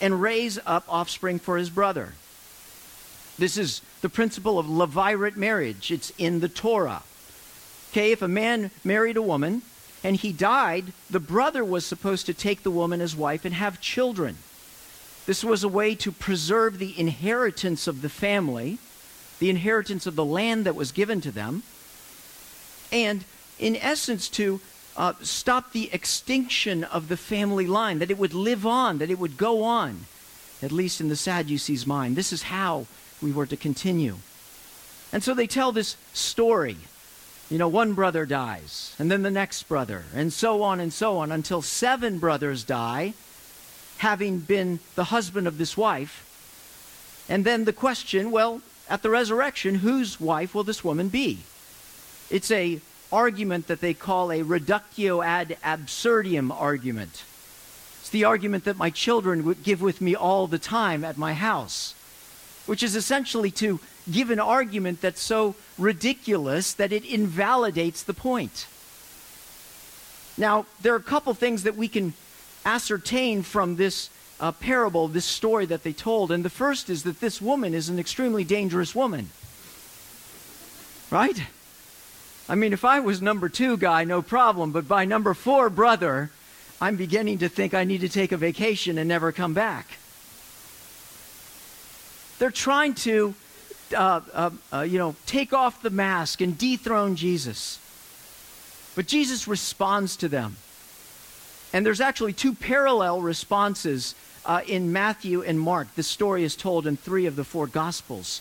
and 0.00 0.22
raise 0.22 0.58
up 0.66 0.84
offspring 0.88 1.38
for 1.38 1.56
his 1.56 1.70
brother. 1.70 2.14
This 3.38 3.56
is 3.56 3.82
the 4.02 4.08
principle 4.08 4.58
of 4.58 4.66
levirate 4.66 5.36
marriage. 5.36 5.90
It's 5.90 6.12
in 6.18 6.40
the 6.40 6.48
Torah. 6.48 7.02
Okay, 7.90 8.12
if 8.12 8.22
a 8.22 8.28
man 8.28 8.70
married 8.84 9.16
a 9.16 9.22
woman 9.22 9.62
and 10.04 10.16
he 10.16 10.32
died, 10.32 10.92
the 11.10 11.20
brother 11.20 11.64
was 11.64 11.84
supposed 11.84 12.26
to 12.26 12.34
take 12.34 12.62
the 12.62 12.70
woman 12.70 13.00
as 13.00 13.16
wife 13.16 13.44
and 13.44 13.54
have 13.54 13.80
children. 13.80 14.36
This 15.30 15.44
was 15.44 15.62
a 15.62 15.68
way 15.68 15.94
to 15.94 16.10
preserve 16.10 16.80
the 16.80 16.98
inheritance 16.98 17.86
of 17.86 18.02
the 18.02 18.08
family, 18.08 18.78
the 19.38 19.48
inheritance 19.48 20.04
of 20.04 20.16
the 20.16 20.24
land 20.24 20.66
that 20.66 20.74
was 20.74 20.90
given 20.90 21.20
to 21.20 21.30
them, 21.30 21.62
and 22.90 23.24
in 23.56 23.76
essence 23.76 24.28
to 24.30 24.60
uh, 24.96 25.12
stop 25.22 25.70
the 25.70 25.88
extinction 25.92 26.82
of 26.82 27.06
the 27.06 27.16
family 27.16 27.68
line, 27.68 28.00
that 28.00 28.10
it 28.10 28.18
would 28.18 28.34
live 28.34 28.66
on, 28.66 28.98
that 28.98 29.08
it 29.08 29.20
would 29.20 29.36
go 29.36 29.62
on, 29.62 30.06
at 30.62 30.72
least 30.72 31.00
in 31.00 31.08
the 31.08 31.14
Sadducees' 31.14 31.86
mind. 31.86 32.16
This 32.16 32.32
is 32.32 32.42
how 32.42 32.88
we 33.22 33.30
were 33.30 33.46
to 33.46 33.56
continue. 33.56 34.16
And 35.12 35.22
so 35.22 35.32
they 35.32 35.46
tell 35.46 35.70
this 35.70 35.96
story. 36.12 36.76
You 37.48 37.58
know, 37.58 37.68
one 37.68 37.92
brother 37.92 38.26
dies, 38.26 38.96
and 38.98 39.08
then 39.12 39.22
the 39.22 39.30
next 39.30 39.68
brother, 39.68 40.06
and 40.12 40.32
so 40.32 40.64
on 40.64 40.80
and 40.80 40.92
so 40.92 41.18
on, 41.18 41.30
until 41.30 41.62
seven 41.62 42.18
brothers 42.18 42.64
die, 42.64 43.14
having 44.00 44.38
been 44.38 44.80
the 44.94 45.04
husband 45.04 45.46
of 45.46 45.58
this 45.58 45.76
wife. 45.76 46.26
And 47.28 47.44
then 47.44 47.66
the 47.66 47.72
question 47.72 48.30
well, 48.30 48.62
at 48.88 49.02
the 49.02 49.10
resurrection, 49.10 49.76
whose 49.76 50.18
wife 50.18 50.54
will 50.54 50.64
this 50.64 50.82
woman 50.82 51.10
be? 51.10 51.40
It's 52.30 52.50
a 52.50 52.80
argument 53.12 53.66
that 53.66 53.82
they 53.82 53.92
call 53.92 54.32
a 54.32 54.42
reductio 54.42 55.20
ad 55.20 55.58
absurdum 55.62 56.50
argument. 56.50 57.24
It's 58.00 58.08
the 58.08 58.24
argument 58.24 58.64
that 58.64 58.78
my 58.78 58.88
children 58.88 59.44
would 59.44 59.62
give 59.62 59.82
with 59.82 60.00
me 60.00 60.14
all 60.14 60.46
the 60.46 60.58
time 60.58 61.04
at 61.04 61.18
my 61.18 61.34
house, 61.34 61.94
which 62.64 62.82
is 62.82 62.96
essentially 62.96 63.50
to 63.52 63.80
give 64.10 64.30
an 64.30 64.40
argument 64.40 65.02
that's 65.02 65.20
so 65.20 65.56
ridiculous 65.76 66.72
that 66.72 66.90
it 66.90 67.04
invalidates 67.04 68.02
the 68.02 68.14
point. 68.14 68.66
Now, 70.38 70.64
there 70.80 70.94
are 70.94 71.04
a 71.04 71.12
couple 71.12 71.34
things 71.34 71.64
that 71.64 71.76
we 71.76 71.86
can 71.86 72.14
ascertain 72.64 73.42
from 73.42 73.76
this 73.76 74.10
uh, 74.40 74.52
parable, 74.52 75.08
this 75.08 75.24
story 75.24 75.66
that 75.66 75.82
they 75.82 75.92
told. 75.92 76.32
And 76.32 76.44
the 76.44 76.50
first 76.50 76.88
is 76.88 77.02
that 77.02 77.20
this 77.20 77.40
woman 77.40 77.74
is 77.74 77.88
an 77.88 77.98
extremely 77.98 78.44
dangerous 78.44 78.94
woman. 78.94 79.30
Right? 81.10 81.42
I 82.48 82.54
mean, 82.54 82.72
if 82.72 82.84
I 82.84 83.00
was 83.00 83.20
number 83.20 83.48
two 83.48 83.76
guy, 83.76 84.04
no 84.04 84.22
problem. 84.22 84.72
But 84.72 84.88
by 84.88 85.04
number 85.04 85.34
four 85.34 85.70
brother, 85.70 86.30
I'm 86.80 86.96
beginning 86.96 87.38
to 87.38 87.48
think 87.48 87.74
I 87.74 87.84
need 87.84 88.00
to 88.00 88.08
take 88.08 88.32
a 88.32 88.36
vacation 88.36 88.98
and 88.98 89.08
never 89.08 89.32
come 89.32 89.54
back. 89.54 89.86
They're 92.38 92.50
trying 92.50 92.94
to, 92.94 93.34
uh, 93.94 94.20
uh, 94.32 94.50
uh, 94.72 94.80
you 94.80 94.98
know, 94.98 95.14
take 95.26 95.52
off 95.52 95.82
the 95.82 95.90
mask 95.90 96.40
and 96.40 96.56
dethrone 96.56 97.16
Jesus. 97.16 97.78
But 98.96 99.06
Jesus 99.06 99.46
responds 99.46 100.16
to 100.16 100.28
them. 100.28 100.56
And 101.72 101.86
there's 101.86 102.00
actually 102.00 102.32
two 102.32 102.54
parallel 102.54 103.20
responses 103.20 104.14
uh, 104.44 104.62
in 104.66 104.92
Matthew 104.92 105.42
and 105.42 105.60
Mark. 105.60 105.94
This 105.94 106.08
story 106.08 106.42
is 106.42 106.56
told 106.56 106.86
in 106.86 106.96
three 106.96 107.26
of 107.26 107.36
the 107.36 107.44
four 107.44 107.66
Gospels. 107.66 108.40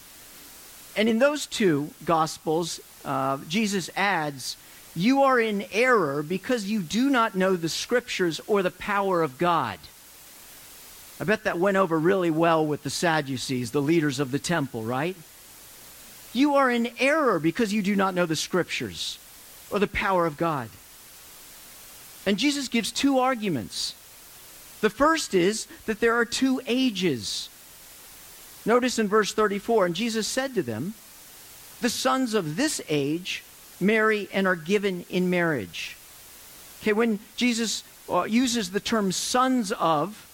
And 0.95 1.07
in 1.07 1.19
those 1.19 1.45
two 1.45 1.91
Gospels, 2.05 2.79
uh, 3.05 3.37
Jesus 3.47 3.89
adds, 3.95 4.57
You 4.95 5.23
are 5.23 5.39
in 5.39 5.65
error 5.71 6.23
because 6.23 6.69
you 6.69 6.81
do 6.81 7.09
not 7.09 7.35
know 7.35 7.55
the 7.55 7.69
Scriptures 7.69 8.41
or 8.47 8.63
the 8.63 8.71
power 8.71 9.21
of 9.21 9.37
God. 9.37 9.79
I 11.19 11.25
bet 11.25 11.43
that 11.43 11.59
went 11.59 11.77
over 11.77 11.99
really 11.99 12.31
well 12.31 12.65
with 12.65 12.83
the 12.83 12.89
Sadducees, 12.89 13.71
the 13.71 13.81
leaders 13.81 14.19
of 14.19 14.31
the 14.31 14.39
temple, 14.39 14.83
right? 14.83 15.17
You 16.33 16.55
are 16.55 16.71
in 16.71 16.91
error 16.99 17.39
because 17.39 17.73
you 17.73 17.81
do 17.81 17.95
not 17.95 18.13
know 18.13 18.25
the 18.25 18.35
Scriptures 18.35 19.19
or 19.69 19.79
the 19.79 19.87
power 19.87 20.25
of 20.25 20.37
God. 20.37 20.69
And 22.29 22.37
Jesus 22.37 22.67
gives 22.67 22.91
two 22.91 23.17
arguments. 23.17 23.95
The 24.81 24.91
first 24.91 25.33
is 25.33 25.65
that 25.87 25.99
there 25.99 26.13
are 26.13 26.25
two 26.25 26.61
ages. 26.67 27.49
Notice 28.67 28.99
in 28.99 29.07
verse 29.07 29.33
34 29.33 29.87
and 29.87 29.95
Jesus 29.95 30.27
said 30.27 30.53
to 30.53 30.61
them, 30.61 30.93
the 31.81 31.89
sons 31.89 32.35
of 32.35 32.55
this 32.55 32.81
age 32.87 33.43
marry 33.79 34.29
and 34.31 34.45
are 34.45 34.55
given 34.55 35.07
in 35.09 35.31
marriage. 35.31 35.97
Okay, 36.83 36.93
when 36.93 37.17
Jesus 37.35 37.83
uh, 38.07 38.25
uses 38.25 38.69
the 38.69 38.79
term 38.79 39.11
sons 39.11 39.71
of, 39.71 40.27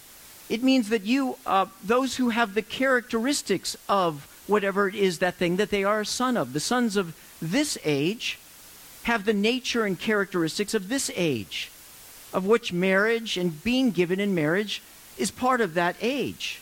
it 0.50 0.62
means 0.62 0.90
that 0.90 1.04
you, 1.04 1.38
uh, 1.46 1.68
those 1.82 2.18
who 2.18 2.28
have 2.28 2.56
the 2.56 2.62
characteristics 2.62 3.78
of 3.88 4.28
whatever 4.48 4.90
it 4.90 4.96
is, 4.96 5.20
that 5.20 5.36
thing 5.36 5.56
that 5.56 5.70
they 5.70 5.86
are 5.86 6.02
a 6.02 6.06
son 6.06 6.36
of, 6.36 6.52
the 6.52 6.60
sons 6.60 6.98
of 6.98 7.16
this 7.42 7.78
age 7.86 8.38
have 9.04 9.24
the 9.24 9.34
nature 9.34 9.86
and 9.86 9.98
characteristics 9.98 10.74
of 10.74 10.90
this 10.90 11.10
age, 11.16 11.72
of 12.36 12.46
which 12.46 12.74
marriage 12.74 13.38
and 13.38 13.64
being 13.64 13.92
given 13.92 14.20
in 14.20 14.36
marriage 14.36 14.82
is 15.18 15.32
part 15.32 15.62
of 15.62 15.74
that 15.74 15.96
age. 16.02 16.60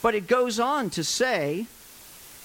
But 0.00 0.14
it 0.14 0.26
goes 0.26 0.58
on 0.58 0.88
to 0.90 1.04
say 1.04 1.66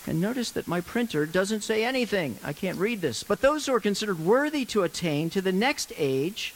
and 0.06 0.20
notice 0.20 0.52
that 0.52 0.68
my 0.68 0.82
printer 0.82 1.26
doesn't 1.26 1.62
say 1.62 1.84
anything. 1.84 2.38
I 2.44 2.52
can't 2.52 2.78
read 2.78 3.00
this. 3.00 3.24
But 3.24 3.42
those 3.42 3.66
who 3.66 3.74
are 3.74 3.80
considered 3.80 4.20
worthy 4.20 4.66
to 4.66 4.84
attain 4.84 5.30
to 5.30 5.42
the 5.42 5.52
next 5.52 5.94
age 5.98 6.54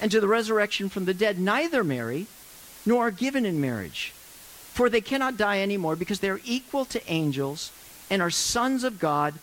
and 0.00 0.10
to 0.10 0.20
the 0.20 0.28
resurrection 0.28 0.88
from 0.88 1.04
the 1.04 1.14
dead 1.14 1.38
neither 1.38 1.84
marry 1.84 2.26
nor 2.86 3.08
are 3.08 3.10
given 3.10 3.44
in 3.44 3.60
marriage. 3.60 4.12
For 4.72 4.88
they 4.88 5.00
cannot 5.00 5.36
die 5.36 5.60
anymore 5.60 5.96
because 5.96 6.20
they 6.20 6.30
are 6.30 6.40
equal 6.44 6.84
to 6.86 7.10
angels 7.10 7.70
and 8.08 8.22
are 8.22 8.30
sons 8.30 8.82
of 8.82 8.98
God, 8.98 9.34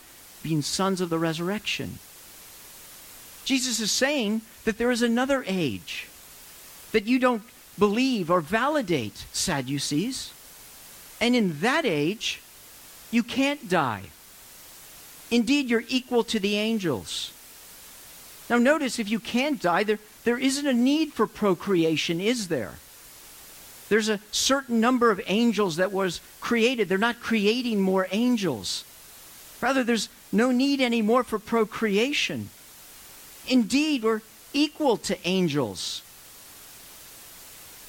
being 0.42 0.62
sons 0.64 1.00
of 1.00 1.10
the 1.10 1.20
resurrection. 1.20 2.00
Jesus 3.46 3.80
is 3.80 3.92
saying 3.92 4.42
that 4.66 4.78
there 4.78 4.92
is 4.92 5.02
another 5.02 5.44
age 5.48 6.08
that 6.92 7.06
you 7.06 7.20
don't 7.20 7.44
believe 7.78 8.30
or 8.30 8.42
validate, 8.42 9.26
Sadducees. 9.32 10.34
And 11.22 11.36
in 11.36 11.60
that 11.62 11.86
age, 11.86 12.42
you 13.12 13.24
can't 13.24 13.70
die. 13.70 14.04
Indeed, 15.32 15.70
you're 15.70 15.84
equal 15.88 16.24
to 16.26 16.40
the 16.40 16.58
angels. 16.58 17.32
Now, 18.50 18.58
notice 18.58 19.00
if 19.00 19.10
you 19.10 19.20
can't 19.20 19.62
die, 19.62 19.84
there, 19.84 20.00
there 20.24 20.40
isn't 20.40 20.66
a 20.66 20.74
need 20.74 21.14
for 21.14 21.28
procreation, 21.28 22.20
is 22.20 22.48
there? 22.48 22.76
There's 23.90 24.10
a 24.10 24.20
certain 24.32 24.80
number 24.80 25.12
of 25.12 25.22
angels 25.28 25.78
that 25.78 25.92
was 25.92 26.22
created. 26.42 26.90
They're 26.90 26.98
not 26.98 27.20
creating 27.20 27.82
more 27.82 28.08
angels. 28.12 28.86
Rather, 29.62 29.84
there's 29.84 30.10
no 30.32 30.52
need 30.52 30.80
anymore 30.80 31.24
for 31.24 31.40
procreation. 31.40 32.50
Indeed, 33.48 34.04
we're 34.04 34.22
equal 34.54 34.98
to 34.98 35.28
angels. 35.28 36.02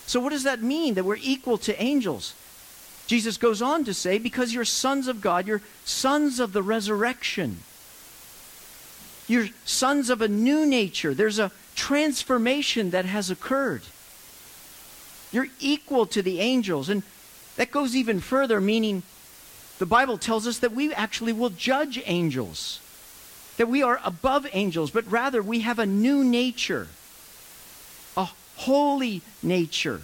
So, 0.07 0.21
what 0.21 0.31
does 0.31 0.43
that 0.45 0.61
mean 0.61 0.95
that 0.95 1.05
we're 1.05 1.19
equal 1.21 1.59
to 1.59 1.83
angels? 1.83 2.35
Jesus 3.07 3.37
goes 3.37 3.61
on 3.61 3.85
to 3.85 3.95
say, 3.95 4.19
because 4.19 4.55
you're 4.55 4.65
sons 4.65 5.09
of 5.09 5.21
God, 5.21 5.47
you're 5.47 5.63
sons 5.85 6.39
of 6.39 6.53
the 6.53 6.63
resurrection. 6.63 7.59
You're 9.27 9.49
sons 9.65 10.11
of 10.11 10.23
a 10.23 10.29
new 10.29 10.67
nature. 10.67 11.15
There's 11.15 11.39
a 11.39 11.53
transformation 11.75 12.91
that 12.91 13.05
has 13.05 13.31
occurred. 13.31 13.83
You're 15.33 15.49
equal 15.61 16.07
to 16.07 16.23
the 16.23 16.41
angels. 16.41 16.89
And 16.89 17.03
that 17.57 17.71
goes 17.71 17.95
even 17.95 18.21
further, 18.21 18.61
meaning 18.61 19.03
the 19.79 19.87
Bible 19.87 20.19
tells 20.19 20.47
us 20.47 20.59
that 20.59 20.73
we 20.73 20.93
actually 20.93 21.33
will 21.33 21.51
judge 21.51 22.03
angels, 22.07 22.81
that 23.61 23.69
we 23.69 23.83
are 23.83 24.01
above 24.07 24.47
angels, 24.55 24.91
but 24.91 25.13
rather 25.13 25.43
we 25.43 25.61
have 25.61 25.79
a 25.79 25.85
new 25.85 26.25
nature, 26.25 26.89
a 28.17 28.27
holy 28.57 29.21
nature, 29.43 30.01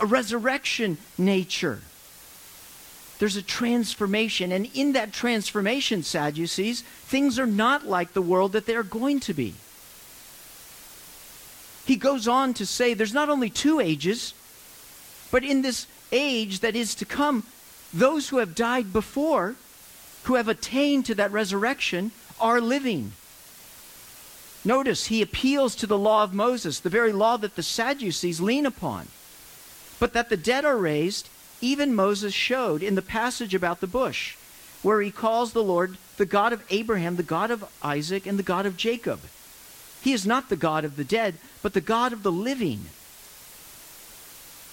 a 0.00 0.06
resurrection 0.06 0.96
nature. 1.18 1.82
There's 3.18 3.36
a 3.36 3.42
transformation, 3.42 4.52
and 4.52 4.70
in 4.72 4.94
that 4.94 5.12
transformation, 5.12 6.02
Sadducees, 6.02 6.80
things 6.80 7.38
are 7.38 7.46
not 7.46 7.86
like 7.86 8.14
the 8.14 8.22
world 8.22 8.52
that 8.52 8.64
they're 8.64 8.82
going 8.82 9.20
to 9.20 9.34
be. 9.34 9.52
He 11.84 11.96
goes 11.96 12.26
on 12.26 12.54
to 12.54 12.64
say 12.64 12.94
there's 12.94 13.12
not 13.12 13.28
only 13.28 13.50
two 13.50 13.80
ages, 13.80 14.32
but 15.30 15.44
in 15.44 15.60
this 15.60 15.86
age 16.10 16.60
that 16.60 16.74
is 16.74 16.94
to 16.94 17.04
come, 17.04 17.44
those 17.92 18.30
who 18.30 18.38
have 18.38 18.54
died 18.54 18.94
before, 18.94 19.56
who 20.22 20.36
have 20.36 20.48
attained 20.48 21.04
to 21.04 21.14
that 21.16 21.32
resurrection, 21.32 22.12
are 22.40 22.60
living. 22.60 23.12
Notice 24.64 25.06
he 25.06 25.22
appeals 25.22 25.74
to 25.76 25.86
the 25.86 25.98
law 25.98 26.24
of 26.24 26.34
Moses, 26.34 26.80
the 26.80 26.90
very 26.90 27.12
law 27.12 27.36
that 27.36 27.56
the 27.56 27.62
Sadducees 27.62 28.40
lean 28.40 28.66
upon. 28.66 29.08
But 29.98 30.12
that 30.12 30.28
the 30.28 30.36
dead 30.36 30.64
are 30.64 30.76
raised, 30.76 31.28
even 31.60 31.94
Moses 31.94 32.34
showed 32.34 32.82
in 32.82 32.94
the 32.94 33.02
passage 33.02 33.54
about 33.54 33.80
the 33.80 33.86
bush, 33.86 34.36
where 34.82 35.00
he 35.00 35.10
calls 35.10 35.52
the 35.52 35.62
Lord 35.62 35.96
the 36.16 36.26
God 36.26 36.52
of 36.52 36.64
Abraham, 36.70 37.16
the 37.16 37.22
God 37.22 37.50
of 37.50 37.64
Isaac, 37.82 38.26
and 38.26 38.38
the 38.38 38.42
God 38.42 38.66
of 38.66 38.76
Jacob. 38.76 39.20
He 40.02 40.12
is 40.12 40.26
not 40.26 40.48
the 40.48 40.56
God 40.56 40.84
of 40.84 40.96
the 40.96 41.04
dead, 41.04 41.34
but 41.62 41.72
the 41.74 41.80
God 41.80 42.12
of 42.12 42.22
the 42.22 42.32
living. 42.32 42.86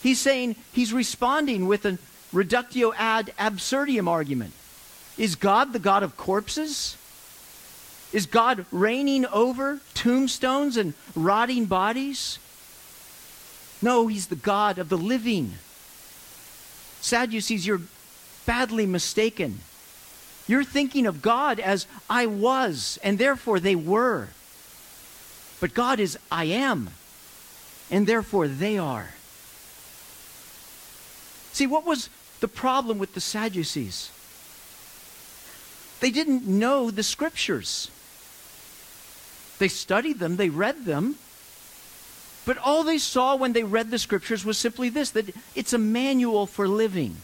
He's 0.03 0.19
saying 0.19 0.55
he's 0.71 0.93
responding 0.93 1.67
with 1.67 1.85
a 1.85 1.97
reductio 2.31 2.93
ad 2.93 3.33
absurdum 3.39 4.07
argument. 4.07 4.53
Is 5.17 5.35
God 5.35 5.73
the 5.73 5.79
God 5.79 6.03
of 6.03 6.17
corpses? 6.17 6.97
Is 8.15 8.27
God 8.27 8.65
reigning 8.71 9.25
over 9.25 9.81
tombstones 9.93 10.77
and 10.77 10.93
rotting 11.17 11.65
bodies? 11.65 12.39
No, 13.81 14.07
he's 14.07 14.27
the 14.27 14.37
God 14.37 14.79
of 14.79 14.87
the 14.87 14.97
living. 14.97 15.55
Sadducees, 17.01 17.67
you're 17.67 17.81
badly 18.45 18.85
mistaken. 18.85 19.59
You're 20.47 20.63
thinking 20.63 21.05
of 21.05 21.21
God 21.21 21.59
as 21.59 21.87
I 22.09 22.25
was, 22.25 22.97
and 23.03 23.19
therefore 23.19 23.59
they 23.59 23.75
were. 23.75 24.29
But 25.59 25.73
God 25.73 25.99
is 25.99 26.17
I 26.31 26.45
am, 26.45 26.91
and 27.91 28.07
therefore 28.07 28.47
they 28.47 28.77
are. 28.77 29.09
See, 31.51 31.67
what 31.67 31.85
was 31.85 32.09
the 32.39 32.47
problem 32.47 32.97
with 32.97 33.13
the 33.13 33.19
Sadducees? 33.19 34.09
They 35.99 36.11
didn't 36.11 36.47
know 36.47 36.89
the 36.89 37.03
scriptures. 37.03 37.91
They 39.57 39.67
studied 39.67 40.19
them, 40.19 40.35
they 40.35 40.49
read 40.49 40.85
them, 40.85 41.15
but 42.45 42.57
all 42.59 42.83
they 42.83 42.97
saw 42.97 43.35
when 43.35 43.53
they 43.53 43.63
read 43.63 43.89
the 43.89 43.97
scriptures 43.97 44.45
was 44.45 44.57
simply 44.57 44.89
this 44.89 45.09
that 45.11 45.33
it's 45.55 45.73
a 45.73 45.77
manual 45.77 46.45
for 46.45 46.67
living. 46.67 47.17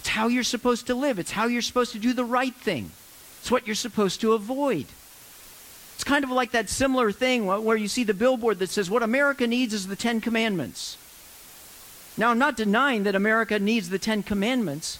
It's 0.00 0.08
how 0.08 0.28
you're 0.28 0.42
supposed 0.42 0.86
to 0.88 0.94
live, 0.94 1.18
it's 1.18 1.32
how 1.32 1.46
you're 1.46 1.62
supposed 1.62 1.92
to 1.92 1.98
do 1.98 2.12
the 2.12 2.24
right 2.24 2.54
thing, 2.54 2.90
it's 3.40 3.50
what 3.50 3.66
you're 3.66 3.76
supposed 3.76 4.20
to 4.22 4.32
avoid. 4.32 4.86
It's 5.94 6.04
kind 6.04 6.24
of 6.24 6.30
like 6.30 6.50
that 6.50 6.68
similar 6.68 7.10
thing 7.10 7.46
where 7.46 7.76
you 7.76 7.88
see 7.88 8.04
the 8.04 8.12
billboard 8.12 8.58
that 8.58 8.68
says, 8.68 8.90
What 8.90 9.02
America 9.02 9.46
needs 9.46 9.72
is 9.72 9.86
the 9.86 9.96
Ten 9.96 10.20
Commandments. 10.20 10.98
Now, 12.18 12.30
I'm 12.30 12.38
not 12.38 12.56
denying 12.56 13.04
that 13.04 13.14
America 13.14 13.58
needs 13.58 13.88
the 13.88 13.98
Ten 13.98 14.22
Commandments, 14.22 14.98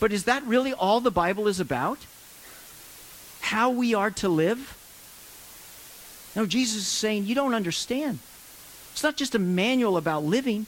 but 0.00 0.10
is 0.10 0.24
that 0.24 0.42
really 0.44 0.72
all 0.72 1.00
the 1.00 1.10
Bible 1.10 1.48
is 1.48 1.60
about? 1.60 1.98
How 3.40 3.68
we 3.68 3.92
are 3.92 4.10
to 4.12 4.28
live? 4.28 4.76
No, 6.36 6.46
Jesus 6.46 6.82
is 6.82 6.88
saying, 6.88 7.26
You 7.26 7.34
don't 7.34 7.54
understand. 7.54 8.18
It's 8.92 9.02
not 9.02 9.16
just 9.16 9.34
a 9.34 9.38
manual 9.38 9.96
about 9.96 10.24
living, 10.24 10.66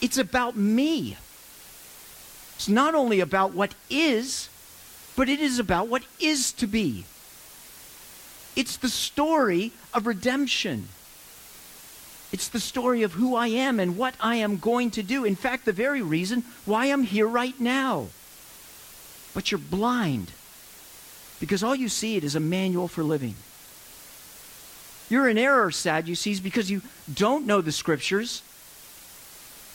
it's 0.00 0.18
about 0.18 0.56
me. 0.56 1.16
It's 2.56 2.68
not 2.68 2.94
only 2.94 3.20
about 3.20 3.52
what 3.52 3.74
is, 3.90 4.48
but 5.16 5.28
it 5.28 5.40
is 5.40 5.58
about 5.58 5.88
what 5.88 6.04
is 6.20 6.52
to 6.52 6.66
be. 6.66 7.04
It's 8.56 8.76
the 8.76 8.88
story 8.88 9.72
of 9.92 10.06
redemption. 10.06 10.88
It's 12.32 12.48
the 12.48 12.60
story 12.60 13.02
of 13.02 13.12
who 13.12 13.34
I 13.34 13.48
am 13.48 13.78
and 13.78 13.96
what 13.96 14.14
I 14.20 14.36
am 14.36 14.58
going 14.58 14.90
to 14.92 15.02
do. 15.02 15.24
In 15.24 15.36
fact, 15.36 15.64
the 15.64 15.72
very 15.72 16.02
reason 16.02 16.44
why 16.64 16.86
I'm 16.86 17.02
here 17.02 17.26
right 17.26 17.58
now. 17.60 18.08
But 19.34 19.50
you're 19.50 19.58
blind 19.58 20.32
because 21.40 21.62
all 21.62 21.74
you 21.74 21.88
see 21.88 22.16
it 22.16 22.24
is 22.24 22.34
a 22.34 22.40
manual 22.40 22.88
for 22.88 23.02
living. 23.02 23.34
You're 25.10 25.28
in 25.28 25.38
error, 25.38 25.70
Sadducees, 25.70 26.40
because 26.40 26.70
you 26.70 26.82
don't 27.12 27.46
know 27.46 27.60
the 27.60 27.72
scriptures 27.72 28.42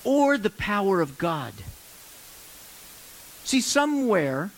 or 0.03 0.37
the 0.37 0.49
power 0.49 1.01
of 1.01 1.17
God. 1.17 1.53
See, 3.43 3.61
somewhere 3.61 4.51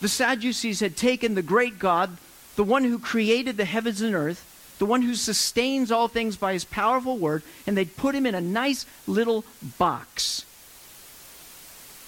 the 0.00 0.08
Sadducees 0.08 0.80
had 0.80 0.96
taken 0.96 1.34
the 1.34 1.42
great 1.42 1.78
God, 1.78 2.16
the 2.56 2.64
one 2.64 2.84
who 2.84 2.98
created 2.98 3.56
the 3.56 3.64
heavens 3.64 4.00
and 4.00 4.14
earth, 4.14 4.44
the 4.78 4.86
one 4.86 5.02
who 5.02 5.14
sustains 5.14 5.90
all 5.90 6.08
things 6.08 6.36
by 6.36 6.52
his 6.52 6.64
powerful 6.64 7.18
word, 7.18 7.42
and 7.66 7.76
they'd 7.76 7.96
put 7.96 8.14
him 8.14 8.26
in 8.26 8.34
a 8.34 8.40
nice 8.40 8.86
little 9.06 9.44
box 9.78 10.44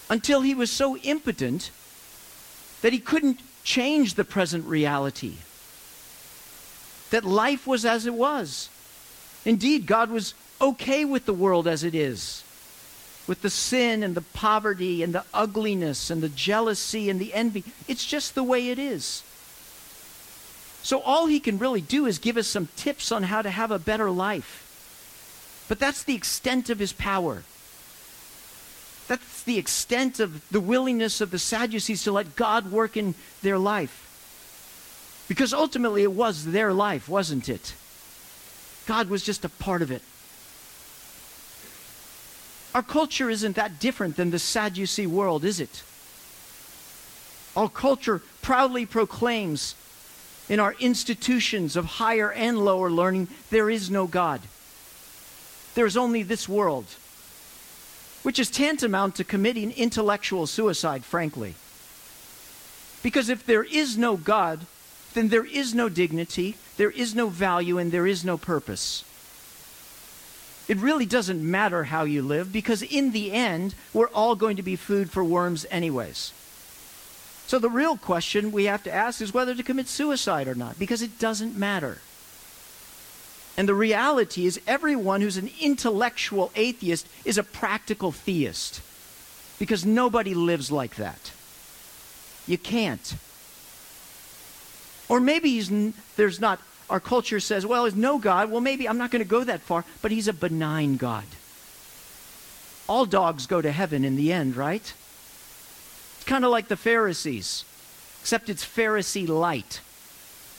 until 0.09 0.41
he 0.41 0.55
was 0.55 0.69
so 0.69 0.97
impotent 0.97 1.71
that 2.81 2.93
he 2.93 2.99
couldn't 2.99 3.39
change 3.63 4.15
the 4.15 4.23
present 4.23 4.65
reality. 4.65 5.35
That 7.11 7.23
life 7.23 7.65
was 7.67 7.85
as 7.85 8.05
it 8.05 8.13
was. 8.13 8.69
Indeed, 9.45 9.85
God 9.85 10.09
was 10.09 10.33
okay 10.59 11.05
with 11.05 11.25
the 11.25 11.33
world 11.33 11.67
as 11.67 11.83
it 11.83 11.95
is, 11.95 12.43
with 13.27 13.41
the 13.41 13.49
sin 13.49 14.03
and 14.03 14.15
the 14.15 14.21
poverty 14.21 15.03
and 15.03 15.13
the 15.13 15.25
ugliness 15.33 16.09
and 16.09 16.21
the 16.21 16.29
jealousy 16.29 17.09
and 17.09 17.19
the 17.19 17.33
envy. 17.33 17.63
It's 17.87 18.05
just 18.05 18.35
the 18.35 18.43
way 18.43 18.69
it 18.69 18.79
is. 18.79 19.23
So 20.83 20.99
all 21.01 21.27
he 21.27 21.39
can 21.39 21.57
really 21.57 21.81
do 21.81 22.05
is 22.05 22.17
give 22.17 22.37
us 22.37 22.47
some 22.47 22.67
tips 22.75 23.11
on 23.11 23.23
how 23.23 23.41
to 23.41 23.49
have 23.49 23.71
a 23.71 23.79
better 23.79 24.09
life. 24.09 25.65
But 25.67 25.79
that's 25.79 26.03
the 26.03 26.15
extent 26.15 26.69
of 26.69 26.79
his 26.79 26.93
power. 26.93 27.43
That's 29.07 29.43
the 29.43 29.57
extent 29.57 30.19
of 30.19 30.47
the 30.49 30.59
willingness 30.59 31.21
of 31.21 31.31
the 31.31 31.39
Sadducees 31.39 32.03
to 32.03 32.11
let 32.11 32.35
God 32.35 32.71
work 32.71 32.95
in 32.95 33.15
their 33.41 33.57
life. 33.57 34.07
Because 35.27 35.53
ultimately 35.53 36.03
it 36.03 36.11
was 36.11 36.45
their 36.45 36.73
life, 36.73 37.07
wasn't 37.07 37.47
it? 37.47 37.73
God 38.85 39.09
was 39.09 39.23
just 39.23 39.45
a 39.45 39.49
part 39.49 39.81
of 39.81 39.91
it. 39.91 40.01
Our 42.73 42.83
culture 42.83 43.29
isn't 43.29 43.55
that 43.55 43.79
different 43.79 44.15
than 44.15 44.31
the 44.31 44.39
Sadducee 44.39 45.07
world, 45.07 45.43
is 45.43 45.59
it? 45.59 45.83
Our 47.55 47.69
culture 47.69 48.21
proudly 48.41 48.85
proclaims 48.85 49.75
in 50.47 50.59
our 50.59 50.73
institutions 50.79 51.75
of 51.75 51.85
higher 51.85 52.31
and 52.31 52.57
lower 52.57 52.89
learning, 52.89 53.27
there 53.49 53.69
is 53.69 53.89
no 53.89 54.07
God. 54.07 54.41
There 55.75 55.85
is 55.85 55.95
only 55.95 56.23
this 56.23 56.49
world, 56.49 56.85
which 58.23 58.39
is 58.39 58.51
tantamount 58.51 59.15
to 59.15 59.23
committing 59.23 59.71
intellectual 59.71 60.47
suicide, 60.47 61.05
frankly. 61.05 61.55
Because 63.03 63.29
if 63.29 63.45
there 63.45 63.63
is 63.63 63.97
no 63.97 64.17
God, 64.17 64.65
then 65.13 65.29
there 65.29 65.45
is 65.45 65.73
no 65.73 65.89
dignity, 65.89 66.55
there 66.77 66.91
is 66.91 67.13
no 67.13 67.27
value, 67.27 67.77
and 67.77 67.91
there 67.91 68.07
is 68.07 68.23
no 68.25 68.37
purpose. 68.37 69.03
It 70.67 70.77
really 70.77 71.05
doesn't 71.05 71.41
matter 71.41 71.85
how 71.85 72.03
you 72.03 72.21
live 72.21 72.53
because 72.53 72.81
in 72.81 73.11
the 73.11 73.31
end, 73.31 73.75
we're 73.93 74.07
all 74.09 74.35
going 74.35 74.57
to 74.57 74.63
be 74.63 74.75
food 74.75 75.09
for 75.09 75.23
worms, 75.23 75.65
anyways. 75.69 76.33
So 77.47 77.59
the 77.59 77.69
real 77.69 77.97
question 77.97 78.51
we 78.51 78.65
have 78.65 78.83
to 78.83 78.93
ask 78.93 79.19
is 79.19 79.33
whether 79.33 79.53
to 79.53 79.63
commit 79.63 79.89
suicide 79.89 80.47
or 80.47 80.55
not, 80.55 80.79
because 80.79 81.01
it 81.01 81.19
doesn't 81.19 81.57
matter. 81.57 81.97
And 83.57 83.67
the 83.67 83.75
reality 83.75 84.45
is, 84.45 84.61
everyone 84.65 85.19
who's 85.19 85.35
an 85.35 85.49
intellectual 85.59 86.51
atheist 86.55 87.05
is 87.25 87.37
a 87.37 87.43
practical 87.43 88.13
theist, 88.13 88.81
because 89.59 89.85
nobody 89.85 90.33
lives 90.33 90.71
like 90.71 90.95
that. 90.95 91.31
You 92.47 92.57
can't. 92.57 93.15
Or 95.11 95.19
maybe 95.19 95.59
there's 96.15 96.39
not, 96.39 96.61
our 96.89 97.01
culture 97.01 97.41
says, 97.41 97.65
well, 97.65 97.83
there's 97.83 97.97
no 97.97 98.17
God. 98.17 98.49
Well, 98.49 98.61
maybe 98.61 98.87
I'm 98.87 98.97
not 98.97 99.11
going 99.11 99.21
to 99.21 99.27
go 99.27 99.43
that 99.43 99.59
far, 99.59 99.83
but 100.01 100.09
he's 100.09 100.29
a 100.29 100.33
benign 100.33 100.95
God. 100.95 101.25
All 102.87 103.05
dogs 103.05 103.45
go 103.45 103.61
to 103.61 103.73
heaven 103.73 104.05
in 104.05 104.15
the 104.15 104.31
end, 104.31 104.55
right? 104.55 104.93
It's 106.15 106.23
kind 106.23 106.45
of 106.45 106.51
like 106.51 106.69
the 106.69 106.77
Pharisees, 106.77 107.65
except 108.21 108.47
it's 108.47 108.63
Pharisee 108.63 109.27
light. 109.27 109.81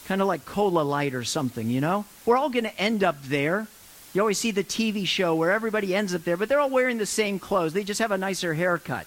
Kind 0.04 0.20
of 0.20 0.28
like 0.28 0.44
cola 0.44 0.82
light 0.82 1.14
or 1.14 1.24
something, 1.24 1.70
you 1.70 1.80
know? 1.80 2.04
We're 2.26 2.36
all 2.36 2.50
going 2.50 2.64
to 2.64 2.78
end 2.78 3.02
up 3.02 3.22
there. 3.22 3.68
You 4.12 4.20
always 4.20 4.38
see 4.38 4.50
the 4.50 4.62
TV 4.62 5.06
show 5.06 5.34
where 5.34 5.52
everybody 5.52 5.94
ends 5.94 6.14
up 6.14 6.24
there, 6.24 6.36
but 6.36 6.50
they're 6.50 6.60
all 6.60 6.68
wearing 6.68 6.98
the 6.98 7.06
same 7.06 7.38
clothes. 7.38 7.72
They 7.72 7.84
just 7.84 8.00
have 8.00 8.12
a 8.12 8.18
nicer 8.18 8.52
haircut. 8.52 9.06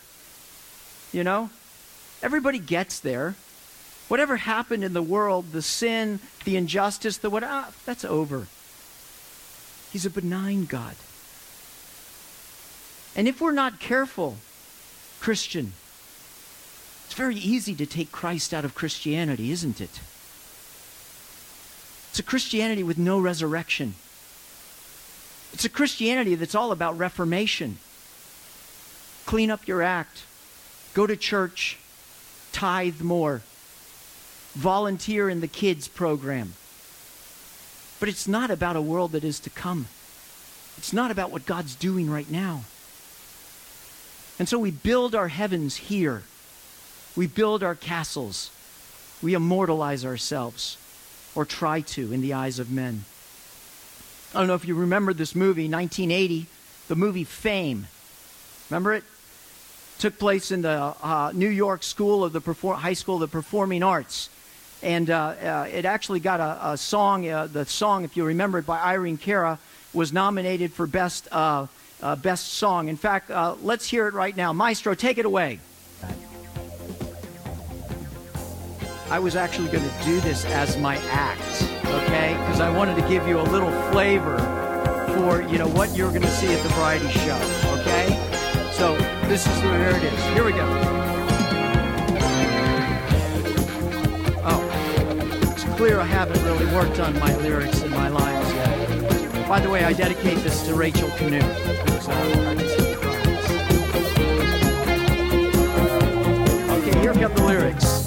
You 1.11 1.23
know? 1.23 1.51
Everybody 2.23 2.57
gets 2.57 2.99
there. 2.99 3.35
Whatever 4.07 4.37
happened 4.37 4.83
in 4.83 4.93
the 4.93 5.01
world, 5.01 5.51
the 5.51 5.61
sin, 5.61 6.19
the 6.43 6.55
injustice, 6.55 7.17
the 7.17 7.29
what, 7.29 7.43
ah, 7.43 7.71
that's 7.85 8.05
over. 8.05 8.47
He's 9.91 10.05
a 10.05 10.09
benign 10.09 10.65
God. 10.65 10.95
And 13.15 13.27
if 13.27 13.41
we're 13.41 13.51
not 13.51 13.79
careful, 13.79 14.37
Christian, 15.19 15.73
it's 17.05 17.13
very 17.13 17.35
easy 17.35 17.73
to 17.75 17.85
take 17.85 18.11
Christ 18.11 18.53
out 18.53 18.65
of 18.65 18.75
Christianity, 18.75 19.51
isn't 19.51 19.81
it? 19.81 20.01
It's 22.09 22.19
a 22.19 22.23
Christianity 22.23 22.83
with 22.83 22.97
no 22.97 23.19
resurrection. 23.19 23.95
It's 25.53 25.65
a 25.65 25.69
Christianity 25.69 26.35
that's 26.35 26.55
all 26.55 26.71
about 26.71 26.97
reformation. 26.97 27.77
Clean 29.25 29.49
up 29.49 29.67
your 29.67 29.81
act, 29.81 30.23
go 30.93 31.07
to 31.07 31.15
church, 31.15 31.77
tithe 32.51 33.01
more, 33.01 33.41
volunteer 34.55 35.29
in 35.29 35.41
the 35.41 35.47
kids 35.47 35.87
program. 35.87 36.53
But 37.99 38.09
it's 38.09 38.27
not 38.27 38.49
about 38.49 38.75
a 38.75 38.81
world 38.81 39.11
that 39.11 39.23
is 39.23 39.39
to 39.41 39.49
come. 39.49 39.87
It's 40.77 40.93
not 40.93 41.11
about 41.11 41.31
what 41.31 41.45
God's 41.45 41.75
doing 41.75 42.09
right 42.09 42.29
now. 42.29 42.63
And 44.37 44.49
so 44.49 44.59
we 44.59 44.71
build 44.71 45.15
our 45.15 45.29
heavens 45.29 45.75
here. 45.77 46.23
We 47.15 47.27
build 47.27 47.63
our 47.63 47.75
castles. 47.75 48.51
We 49.21 49.33
immortalize 49.33 50.05
ourselves, 50.05 50.77
or 51.33 51.45
try 51.45 51.81
to, 51.81 52.11
in 52.11 52.21
the 52.21 52.33
eyes 52.33 52.59
of 52.59 52.69
men. 52.69 53.05
I 54.33 54.39
don't 54.39 54.47
know 54.47 54.55
if 54.55 54.65
you 54.65 54.75
remember 54.75 55.13
this 55.13 55.33
movie, 55.33 55.69
1980, 55.69 56.47
the 56.89 56.95
movie 56.95 57.23
Fame. 57.23 57.87
Remember 58.69 58.93
it? 58.93 59.05
Took 59.99 60.19
place 60.19 60.51
in 60.51 60.61
the 60.61 60.93
uh, 61.01 61.31
New 61.33 61.47
York 61.47 61.83
School 61.83 62.25
of 62.25 62.33
the 62.33 62.73
High 62.73 62.93
School 62.93 63.15
of 63.15 63.21
the 63.21 63.27
Performing 63.29 63.81
Arts. 63.81 64.29
And 64.85 65.09
uh, 65.09 65.15
uh, 65.15 65.67
it 65.73 65.83
actually 65.85 66.19
got 66.19 66.39
a, 66.39 66.73
a 66.73 66.77
song, 66.77 67.27
uh, 67.27 67.47
the 67.47 67.65
song, 67.65 68.03
if 68.03 68.15
you 68.15 68.23
remember 68.23 68.59
it, 68.59 68.67
by 68.67 68.79
Irene 68.79 69.17
Cara, 69.17 69.57
was 69.93 70.13
nominated 70.13 70.71
for 70.71 70.85
Best, 70.85 71.27
best 72.21 72.53
Song. 72.53 72.87
In 72.87 72.95
fact, 72.95 73.31
let's 73.63 73.89
hear 73.89 74.07
it 74.07 74.13
right 74.13 74.37
now. 74.37 74.53
Maestro, 74.53 74.93
take 74.93 75.17
it 75.17 75.25
away. 75.25 75.59
I 79.09 79.17
was 79.17 79.35
actually 79.35 79.69
going 79.69 79.89
to 79.89 80.05
do 80.05 80.19
this 80.19 80.45
as 80.45 80.77
my 80.77 80.97
act, 81.09 81.63
okay? 81.85 82.37
Because 82.41 82.59
I 82.59 82.69
wanted 82.69 82.95
to 83.01 83.07
give 83.07 83.27
you 83.27 83.39
a 83.39 83.47
little 83.49 83.71
flavor 83.91 84.37
for, 85.15 85.41
you 85.41 85.57
know, 85.57 85.67
what 85.69 85.95
you're 85.97 86.09
going 86.09 86.21
to 86.21 86.27
see 86.29 86.53
at 86.53 86.61
the 86.61 86.69
variety 86.69 87.09
show, 87.09 87.39
okay? 87.79 88.07
So 88.73 88.95
this 89.27 89.47
is 89.47 89.63
where 89.63 89.95
it 89.95 90.03
is. 90.03 90.23
Here 90.33 90.43
we 90.43 90.51
go. 90.51 91.04
Clear 95.75 95.99
I 95.99 96.05
haven't 96.05 96.41
really 96.45 96.65
worked 96.73 96.99
on 96.99 97.19
my 97.19 97.35
lyrics 97.37 97.81
and 97.81 97.91
my 97.91 98.07
lines 98.07 98.53
yet. 98.53 99.47
By 99.47 99.59
the 99.59 99.69
way, 99.69 99.83
I 99.83 99.91
dedicate 99.91 100.37
this 100.37 100.65
to 100.67 100.73
Rachel 100.73 101.09
Canoe. 101.17 101.39
Okay, 106.71 106.99
here 107.01 107.13
come 107.13 107.35
the 107.35 107.43
lyrics. 107.45 108.04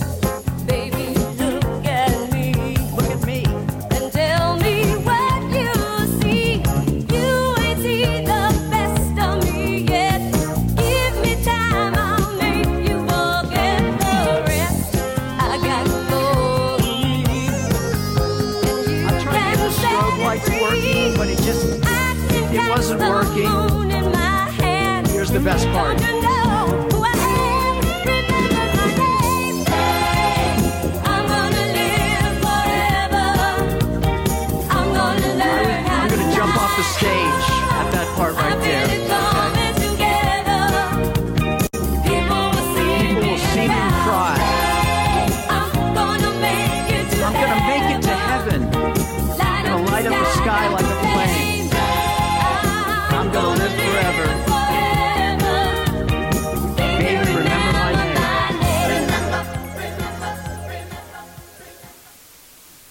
Wasn't 22.68 23.00
working. 23.00 23.48
Here's 25.10 25.30
the 25.30 25.40
best 25.40 25.66
part. 25.68 26.97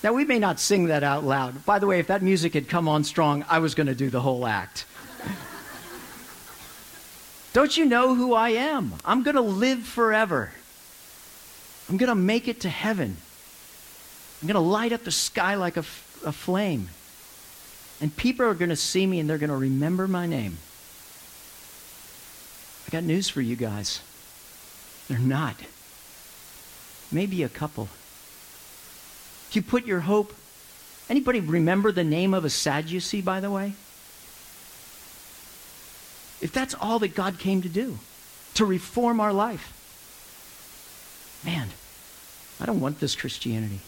Now, 0.08 0.14
we 0.14 0.24
may 0.24 0.40
not 0.40 0.58
sing 0.58 0.86
that 0.86 1.04
out 1.04 1.26
loud. 1.26 1.66
By 1.66 1.80
the 1.80 1.86
way, 1.86 2.00
if 2.00 2.08
that 2.08 2.22
music 2.22 2.54
had 2.54 2.70
come 2.70 2.88
on 2.88 3.04
strong, 3.04 3.44
I 3.50 3.60
was 3.60 3.76
going 3.76 3.88
to 3.88 3.94
do 3.94 4.10
the 4.10 4.22
whole 4.22 4.48
act. 4.48 4.86
Don't 7.52 7.76
you 7.76 7.84
know 7.84 8.16
who 8.16 8.34
I 8.34 8.52
am? 8.52 8.94
I'm 9.04 9.22
going 9.22 9.36
to 9.36 9.42
live 9.42 9.84
forever. 9.84 10.54
I'm 11.90 11.98
going 11.98 12.08
to 12.08 12.16
make 12.16 12.48
it 12.48 12.62
to 12.62 12.70
heaven. 12.70 13.18
I'm 14.42 14.48
going 14.48 14.56
to 14.56 14.62
light 14.62 14.94
up 14.94 15.04
the 15.04 15.12
sky 15.12 15.56
like 15.56 15.76
a, 15.76 15.84
a 16.24 16.32
flame. 16.32 16.88
And 18.00 18.16
people 18.16 18.46
are 18.46 18.54
going 18.54 18.70
to 18.70 18.78
see 18.78 19.06
me 19.06 19.20
and 19.20 19.30
they're 19.30 19.38
going 19.38 19.50
to 19.50 19.58
remember 19.58 20.08
my 20.08 20.26
name. 20.26 20.58
I 22.88 22.92
got 22.92 23.04
news 23.04 23.28
for 23.28 23.42
you 23.42 23.58
guys. 23.58 24.00
They're 25.10 25.20
not. 25.20 25.58
Maybe 27.12 27.44
a 27.44 27.50
couple. 27.50 27.90
You 29.52 29.62
put 29.62 29.86
your 29.86 30.02
hope, 30.02 30.34
anybody 31.10 31.40
remember 31.40 31.92
the 31.92 32.04
name 32.04 32.34
of 32.34 32.46
a 32.46 32.50
Sadducee, 32.50 33.22
by 33.22 33.40
the 33.40 33.50
way? 33.50 33.74
If 36.40 36.52
that's 36.54 36.76
all 36.76 37.00
that 37.00 37.16
God 37.16 37.40
came 37.40 37.62
to 37.64 37.70
do, 37.70 37.98
to 38.56 38.66
reform 38.66 39.20
our 39.20 39.34
life, 39.34 39.74
man, 41.44 41.70
I 42.60 42.66
don't 42.66 42.80
want 42.80 43.00
this 43.00 43.16
Christianity. 43.16 43.80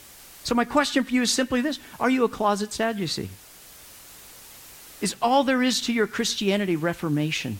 So, 0.43 0.55
my 0.55 0.65
question 0.65 1.03
for 1.03 1.13
you 1.13 1.21
is 1.21 1.31
simply 1.31 1.61
this 1.61 1.79
Are 1.99 2.09
you 2.09 2.23
a 2.23 2.29
closet 2.29 2.73
Sadducee? 2.73 3.29
Is 5.01 5.15
all 5.21 5.43
there 5.43 5.63
is 5.63 5.81
to 5.81 5.93
your 5.93 6.07
Christianity 6.07 6.75
reformation? 6.75 7.59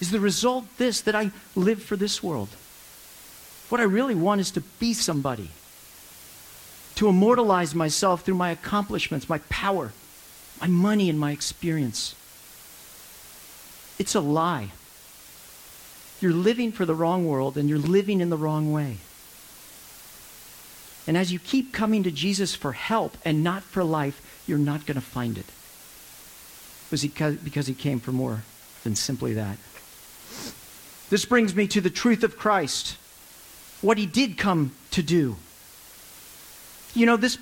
Is 0.00 0.10
the 0.10 0.20
result 0.20 0.66
this 0.76 1.00
that 1.02 1.14
I 1.14 1.30
live 1.54 1.82
for 1.82 1.96
this 1.96 2.22
world? 2.22 2.48
What 3.68 3.80
I 3.80 3.84
really 3.84 4.14
want 4.14 4.40
is 4.40 4.50
to 4.52 4.60
be 4.60 4.94
somebody, 4.94 5.50
to 6.94 7.08
immortalize 7.08 7.74
myself 7.74 8.22
through 8.22 8.36
my 8.36 8.50
accomplishments, 8.50 9.28
my 9.28 9.38
power, 9.50 9.92
my 10.60 10.68
money, 10.68 11.10
and 11.10 11.18
my 11.18 11.32
experience. 11.32 12.14
It's 13.98 14.14
a 14.14 14.20
lie. 14.20 14.70
You're 16.20 16.32
living 16.32 16.72
for 16.72 16.84
the 16.84 16.94
wrong 16.94 17.26
world 17.26 17.56
and 17.56 17.68
you're 17.68 17.78
living 17.78 18.20
in 18.20 18.30
the 18.30 18.36
wrong 18.36 18.72
way. 18.72 18.98
And 21.06 21.16
as 21.16 21.32
you 21.32 21.38
keep 21.38 21.72
coming 21.72 22.02
to 22.02 22.10
Jesus 22.10 22.54
for 22.54 22.72
help 22.72 23.16
and 23.24 23.44
not 23.44 23.62
for 23.62 23.84
life, 23.84 24.42
you're 24.46 24.58
not 24.58 24.86
going 24.86 24.96
to 24.96 25.00
find 25.00 25.38
it. 25.38 25.46
Was 26.90 27.02
he 27.02 27.08
because 27.08 27.66
he 27.66 27.74
came 27.74 28.00
for 28.00 28.12
more 28.12 28.42
than 28.84 28.94
simply 28.94 29.34
that. 29.34 29.58
This 31.10 31.24
brings 31.24 31.54
me 31.54 31.66
to 31.68 31.80
the 31.80 31.90
truth 31.90 32.22
of 32.22 32.36
Christ 32.36 32.96
what 33.86 33.98
he 33.98 34.06
did 34.06 34.36
come 34.36 34.72
to 34.90 35.02
do. 35.02 35.36
You 36.92 37.06
know, 37.06 37.16
this 37.16 37.38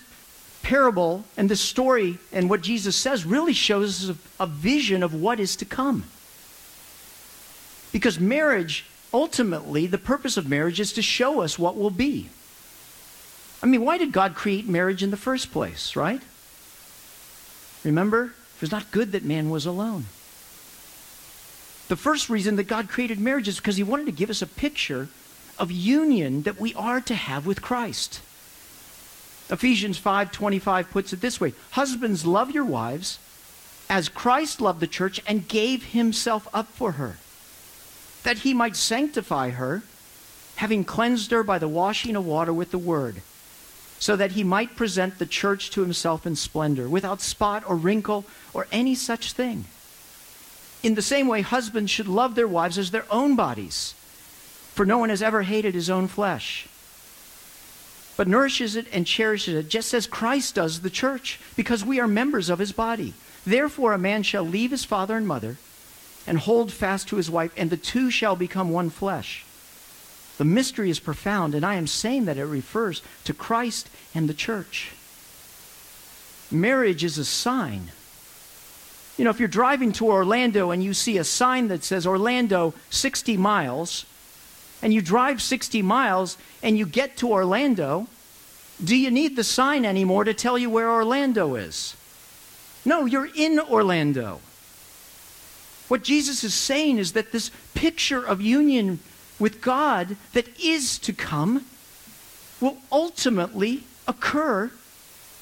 parable 0.63 1.25
and 1.37 1.49
this 1.49 1.61
story 1.61 2.19
and 2.33 2.51
what 2.51 2.61
Jesus 2.61 2.97
says 2.97 3.25
really 3.25 3.55
shows 3.55 4.11
a, 4.11 4.17
a 4.39 4.47
vision 4.47 5.03
of 5.03 5.15
what 5.15 5.41
is 5.41 5.57
to 5.57 5.65
come. 5.65 6.05
Because 7.93 8.21
marriage, 8.21 8.85
ultimately, 9.13 9.87
the 9.87 9.99
purpose 9.99 10.37
of 10.37 10.47
marriage 10.47 10.81
is 10.81 10.93
to 10.93 11.03
show 11.03 11.41
us 11.41 11.59
what 11.59 11.77
will 11.77 11.91
be. 11.91 12.29
I 13.63 13.67
mean, 13.67 13.83
why 13.83 13.97
did 13.97 14.13
God 14.13 14.35
create 14.35 14.69
marriage 14.69 15.03
in 15.03 15.11
the 15.11 15.17
first 15.17 15.51
place, 15.51 15.97
right? 15.97 16.21
Remember? 17.85 18.35
It 18.57 18.61
was 18.61 18.71
not 18.71 18.91
good 18.91 19.13
that 19.13 19.25
man 19.25 19.49
was 19.49 19.65
alone. 19.65 20.07
The 21.89 21.97
first 21.97 22.29
reason 22.29 22.57
that 22.57 22.65
God 22.65 22.89
created 22.89 23.19
marriage 23.19 23.49
is 23.49 23.57
because 23.57 23.77
he 23.77 23.83
wanted 23.83 24.07
to 24.07 24.13
give 24.13 24.31
us 24.31 24.43
a 24.43 24.47
picture 24.47 25.09
of 25.59 25.71
union 25.71 26.43
that 26.43 26.61
we 26.61 26.75
are 26.75 27.01
to 27.01 27.15
have 27.15 27.47
with 27.47 27.63
Christ. 27.63 28.21
Ephesians 29.51 29.99
5:25 29.99 30.91
puts 30.91 31.13
it 31.13 31.21
this 31.21 31.41
way: 31.41 31.53
Husbands 31.73 32.25
love 32.25 32.51
your 32.51 32.65
wives 32.65 33.19
as 33.89 34.09
Christ 34.09 34.61
loved 34.61 34.81
the 34.81 34.87
church 34.87 35.21
and 35.27 35.47
gave 35.47 35.85
himself 35.85 36.49
up 36.55 36.69
for 36.69 36.93
her, 36.93 37.19
that 38.23 38.39
he 38.39 38.55
might 38.55 38.77
sanctify 38.77 39.51
her, 39.51 39.83
having 40.57 40.85
cleansed 40.85 41.31
her 41.31 41.43
by 41.43 41.59
the 41.59 41.69
washing 41.69 42.17
of 42.17 42.25
water 42.25 42.53
with 42.53 42.71
the 42.71 42.79
word, 42.79 43.21
so 43.99 44.17
that 44.17 44.33
he 44.33 44.43
might 44.43 44.77
present 44.77 45.19
the 45.19 45.27
church 45.27 45.71
to 45.71 45.83
himself 45.83 46.27
in 46.27 46.35
splendor, 46.37 46.89
without 46.89 47.21
spot 47.21 47.63
or 47.67 47.77
wrinkle 47.77 48.25
or 48.55 48.67
any 48.73 48.95
such 48.95 49.33
thing. 49.33 49.67
In 50.83 50.95
the 50.95 51.03
same 51.03 51.29
way, 51.29 51.43
husbands 51.43 51.91
should 51.91 52.09
love 52.09 52.35
their 52.35 52.49
wives 52.49 52.79
as 52.79 52.91
their 52.91 53.07
own 53.11 53.37
bodies. 53.37 53.95
For 54.75 54.85
no 54.85 54.99
one 54.99 55.09
has 55.09 55.23
ever 55.23 55.43
hated 55.43 55.73
his 55.75 55.89
own 55.89 56.09
flesh, 56.09 56.67
but 58.17 58.27
nourishes 58.27 58.75
it 58.75 58.87
and 58.93 59.07
cherishes 59.07 59.55
it, 59.55 59.69
just 59.69 59.95
as 59.95 60.09
Christ 60.09 60.57
does 60.57 60.81
the 60.81 60.91
church, 60.91 61.39
because 61.55 61.85
we 61.85 62.01
are 62.01 62.09
members 62.09 62.51
of 62.51 62.59
his 62.59 62.73
body. 62.73 63.15
Therefore, 63.47 63.93
a 63.93 63.99
man 63.99 64.25
shall 64.25 64.43
leave 64.43 64.73
his 64.73 64.85
father 64.85 65.17
and 65.17 65.29
mother 65.29 65.59
and 66.27 66.39
hold 66.39 66.73
fast 66.73 67.07
to 67.09 67.17
his 67.17 67.31
wife, 67.31 67.53
and 67.57 67.71
the 67.71 67.77
two 67.77 68.11
shall 68.11 68.35
become 68.35 68.71
one 68.71 68.91
flesh. 68.91 69.45
The 70.39 70.45
mystery 70.45 70.91
is 70.91 70.99
profound, 70.99 71.55
and 71.55 71.65
I 71.65 71.77
am 71.77 71.87
saying 71.87 72.25
that 72.25 72.39
it 72.39 72.45
refers 72.45 73.01
to 73.25 73.33
Christ 73.33 73.89
and 74.13 74.29
the 74.29 74.35
church. 74.35 74.91
Marriage 76.51 77.05
is 77.05 77.17
a 77.17 77.25
sign. 77.25 77.93
You 79.17 79.25
know, 79.25 79.31
if 79.31 79.39
you're 79.39 79.49
driving 79.49 79.93
to 79.93 80.09
Orlando 80.09 80.73
and 80.73 80.83
you 80.83 80.95
see 80.95 81.17
a 81.17 81.25
sign 81.25 81.69
that 81.69 81.85
says 81.85 82.09
Orlando 82.09 82.75
60 82.91 83.37
miles, 83.37 84.07
and 84.85 84.93
you 84.93 85.01
drive 85.01 85.41
60 85.41 85.81
miles 85.81 86.37
and 86.63 86.77
you 86.77 86.85
get 86.85 87.17
to 87.17 87.33
Orlando, 87.33 88.07
do 88.85 88.95
you 88.95 89.11
need 89.11 89.35
the 89.35 89.43
sign 89.43 89.87
anymore 89.87 90.25
to 90.25 90.35
tell 90.35 90.59
you 90.59 90.69
where 90.69 90.91
Orlando 90.91 91.55
is? 91.55 91.97
No, 92.85 93.07
you're 93.07 93.31
in 93.35 93.59
Orlando. 93.59 94.41
What 95.89 96.05
Jesus 96.05 96.45
is 96.45 96.53
saying 96.53 96.99
is 96.99 97.15
that 97.15 97.33
this 97.33 97.51
picture 97.73 98.23
of 98.23 98.43
union 98.43 98.99
with 99.39 99.63
God 99.63 100.19
that 100.35 100.49
is 100.61 100.99
to 100.99 101.15
come 101.15 101.65
will 102.61 102.77
ultimately 102.93 103.85
occur 104.07 104.71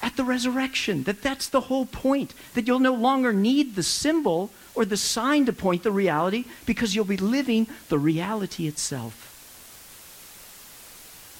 at 0.00 0.16
the 0.16 0.24
resurrection. 0.24 1.02
That 1.02 1.20
that's 1.20 1.48
the 1.48 1.62
whole 1.62 1.86
point. 1.86 2.32
That 2.54 2.68
you'll 2.68 2.78
no 2.78 2.94
longer 2.94 3.32
need 3.32 3.74
the 3.74 3.82
symbol 3.82 4.50
or 4.76 4.84
the 4.84 4.96
sign 4.96 5.46
to 5.46 5.52
point 5.52 5.82
the 5.82 5.90
reality 5.90 6.44
because 6.64 6.94
you'll 6.94 7.04
be 7.04 7.16
living 7.16 7.66
the 7.88 7.98
reality 7.98 8.68
itself. 8.68 9.30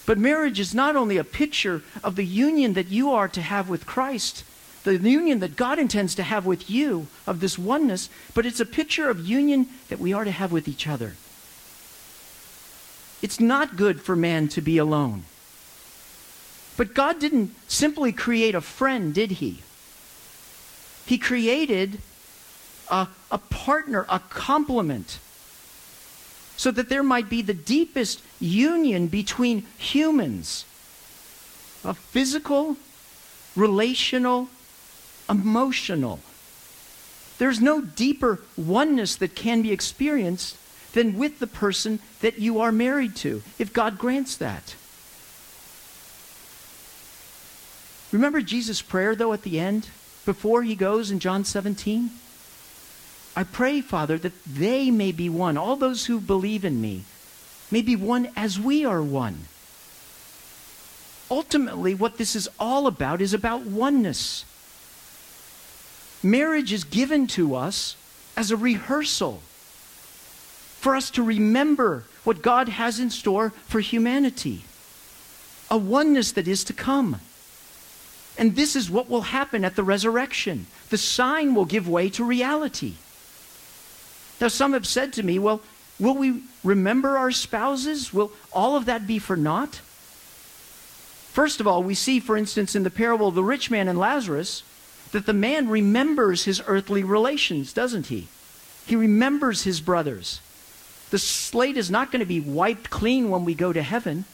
But 0.04 0.18
marriage 0.18 0.58
is 0.58 0.74
not 0.74 0.96
only 0.96 1.16
a 1.16 1.24
picture 1.24 1.82
of 2.02 2.16
the 2.16 2.24
union 2.24 2.72
that 2.74 2.88
you 2.88 3.12
are 3.12 3.28
to 3.28 3.40
have 3.40 3.68
with 3.68 3.86
Christ, 3.86 4.44
the 4.84 4.98
union 4.98 5.38
that 5.40 5.56
God 5.56 5.78
intends 5.78 6.14
to 6.16 6.22
have 6.24 6.44
with 6.44 6.68
you, 6.68 7.06
of 7.26 7.40
this 7.40 7.58
oneness, 7.58 8.10
but 8.34 8.44
it's 8.44 8.60
a 8.60 8.66
picture 8.66 9.08
of 9.08 9.26
union 9.26 9.68
that 9.88 10.00
we 10.00 10.12
are 10.12 10.24
to 10.24 10.30
have 10.30 10.50
with 10.50 10.66
each 10.66 10.88
other. 10.88 11.14
It's 13.22 13.38
not 13.38 13.76
good 13.76 14.00
for 14.00 14.16
man 14.16 14.48
to 14.48 14.60
be 14.60 14.78
alone. 14.78 15.24
But 16.76 16.94
God 16.94 17.20
didn't 17.20 17.54
simply 17.68 18.10
create 18.10 18.56
a 18.56 18.60
friend, 18.60 19.14
did 19.14 19.32
He? 19.32 19.62
He 21.06 21.18
created 21.18 22.00
a, 22.90 23.06
a 23.30 23.38
partner, 23.38 24.06
a 24.08 24.18
complement 24.18 25.20
so 26.62 26.70
that 26.70 26.88
there 26.88 27.02
might 27.02 27.28
be 27.28 27.42
the 27.42 27.52
deepest 27.52 28.22
union 28.38 29.08
between 29.08 29.66
humans 29.78 30.64
a 31.84 31.92
physical, 31.92 32.76
relational, 33.56 34.46
emotional. 35.28 36.20
There's 37.38 37.60
no 37.60 37.80
deeper 37.80 38.38
oneness 38.56 39.16
that 39.16 39.34
can 39.34 39.62
be 39.62 39.72
experienced 39.72 40.56
than 40.92 41.18
with 41.18 41.40
the 41.40 41.48
person 41.48 41.98
that 42.20 42.38
you 42.38 42.60
are 42.60 42.70
married 42.70 43.16
to, 43.16 43.42
if 43.58 43.72
God 43.72 43.98
grants 43.98 44.36
that. 44.36 44.76
Remember 48.12 48.40
Jesus' 48.40 48.82
prayer, 48.82 49.16
though, 49.16 49.32
at 49.32 49.42
the 49.42 49.58
end, 49.58 49.88
before 50.24 50.62
he 50.62 50.76
goes 50.76 51.10
in 51.10 51.18
John 51.18 51.44
17? 51.44 52.10
I 53.34 53.44
pray, 53.44 53.80
Father, 53.80 54.18
that 54.18 54.44
they 54.44 54.90
may 54.90 55.12
be 55.12 55.28
one, 55.28 55.56
all 55.56 55.76
those 55.76 56.06
who 56.06 56.20
believe 56.20 56.64
in 56.64 56.80
me, 56.80 57.04
may 57.70 57.82
be 57.82 57.96
one 57.96 58.30
as 58.36 58.60
we 58.60 58.84
are 58.84 59.02
one. 59.02 59.46
Ultimately, 61.30 61.94
what 61.94 62.18
this 62.18 62.36
is 62.36 62.48
all 62.60 62.86
about 62.86 63.22
is 63.22 63.32
about 63.32 63.62
oneness. 63.62 64.44
Marriage 66.22 66.72
is 66.72 66.84
given 66.84 67.26
to 67.28 67.54
us 67.54 67.96
as 68.36 68.50
a 68.50 68.56
rehearsal 68.56 69.42
for 70.78 70.94
us 70.94 71.10
to 71.12 71.22
remember 71.22 72.04
what 72.24 72.42
God 72.42 72.68
has 72.68 73.00
in 73.00 73.08
store 73.08 73.50
for 73.66 73.80
humanity, 73.80 74.64
a 75.70 75.78
oneness 75.78 76.32
that 76.32 76.46
is 76.46 76.64
to 76.64 76.72
come. 76.72 77.20
And 78.36 78.56
this 78.56 78.76
is 78.76 78.90
what 78.90 79.08
will 79.08 79.22
happen 79.22 79.64
at 79.64 79.76
the 79.76 79.82
resurrection. 79.82 80.66
The 80.90 80.98
sign 80.98 81.54
will 81.54 81.64
give 81.64 81.88
way 81.88 82.10
to 82.10 82.24
reality. 82.24 82.94
Now, 84.40 84.48
some 84.48 84.72
have 84.72 84.86
said 84.86 85.12
to 85.14 85.22
me, 85.22 85.38
well, 85.38 85.60
will 86.00 86.14
we 86.14 86.42
remember 86.64 87.16
our 87.16 87.30
spouses? 87.30 88.12
Will 88.12 88.32
all 88.52 88.76
of 88.76 88.86
that 88.86 89.06
be 89.06 89.18
for 89.18 89.36
naught? 89.36 89.76
First 91.32 91.60
of 91.60 91.66
all, 91.66 91.82
we 91.82 91.94
see, 91.94 92.20
for 92.20 92.36
instance, 92.36 92.74
in 92.74 92.82
the 92.82 92.90
parable 92.90 93.28
of 93.28 93.34
the 93.34 93.44
rich 93.44 93.70
man 93.70 93.88
and 93.88 93.98
Lazarus, 93.98 94.62
that 95.12 95.26
the 95.26 95.32
man 95.32 95.68
remembers 95.68 96.44
his 96.44 96.62
earthly 96.66 97.04
relations, 97.04 97.72
doesn't 97.72 98.08
he? 98.08 98.28
He 98.86 98.96
remembers 98.96 99.62
his 99.62 99.80
brothers. 99.80 100.40
The 101.10 101.18
slate 101.18 101.76
is 101.76 101.90
not 101.90 102.10
going 102.10 102.20
to 102.20 102.26
be 102.26 102.40
wiped 102.40 102.90
clean 102.90 103.30
when 103.30 103.44
we 103.44 103.54
go 103.54 103.72
to 103.72 103.82
heaven. 103.82 104.24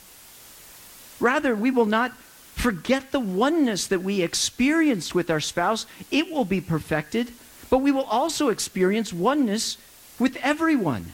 Rather, 1.21 1.55
we 1.55 1.71
will 1.71 1.87
not 1.87 2.13
forget 2.55 3.13
the 3.13 3.21
oneness 3.21 3.87
that 3.87 4.03
we 4.03 4.23
experienced 4.23 5.15
with 5.15 5.31
our 5.31 5.41
spouse. 5.41 5.87
It 6.11 6.31
will 6.31 6.45
be 6.45 6.61
perfected, 6.61 7.33
but 7.71 7.79
we 7.79 7.93
will 7.93 8.05
also 8.05 8.49
experience 8.49 9.13
oneness 9.13 9.77
with 10.19 10.37
everyone. 10.43 11.13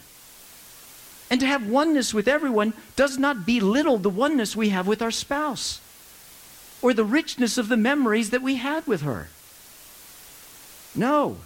And 1.31 1.41
to 1.41 1.47
have 1.47 1.67
oneness 1.67 2.15
with 2.15 2.29
everyone 2.29 2.75
does 2.97 3.19
not 3.19 3.47
belittle 3.47 3.99
the 3.99 4.11
oneness 4.11 4.55
we 4.55 4.69
have 4.69 4.87
with 4.87 5.03
our 5.03 5.11
spouse 5.11 5.81
or 6.83 6.93
the 6.93 7.05
richness 7.05 7.57
of 7.57 7.69
the 7.69 7.77
memories 7.77 8.31
that 8.31 8.43
we 8.43 8.57
had 8.57 8.87
with 8.87 9.03
her. 9.03 9.29
No. 10.95 11.39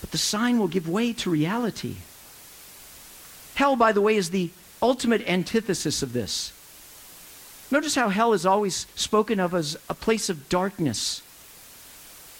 But 0.00 0.12
the 0.12 0.18
sign 0.18 0.58
will 0.58 0.68
give 0.68 0.88
way 0.88 1.12
to 1.14 1.30
reality. 1.30 1.96
Hell, 3.56 3.76
by 3.76 3.92
the 3.92 4.00
way, 4.00 4.16
is 4.16 4.30
the 4.30 4.50
ultimate 4.80 5.26
antithesis 5.28 6.02
of 6.02 6.12
this. 6.12 6.52
Notice 7.70 7.94
how 7.94 8.08
hell 8.08 8.32
is 8.32 8.46
always 8.46 8.86
spoken 8.94 9.40
of 9.40 9.54
as 9.54 9.76
a 9.88 9.94
place 9.94 10.28
of 10.28 10.48
darkness. 10.48 11.22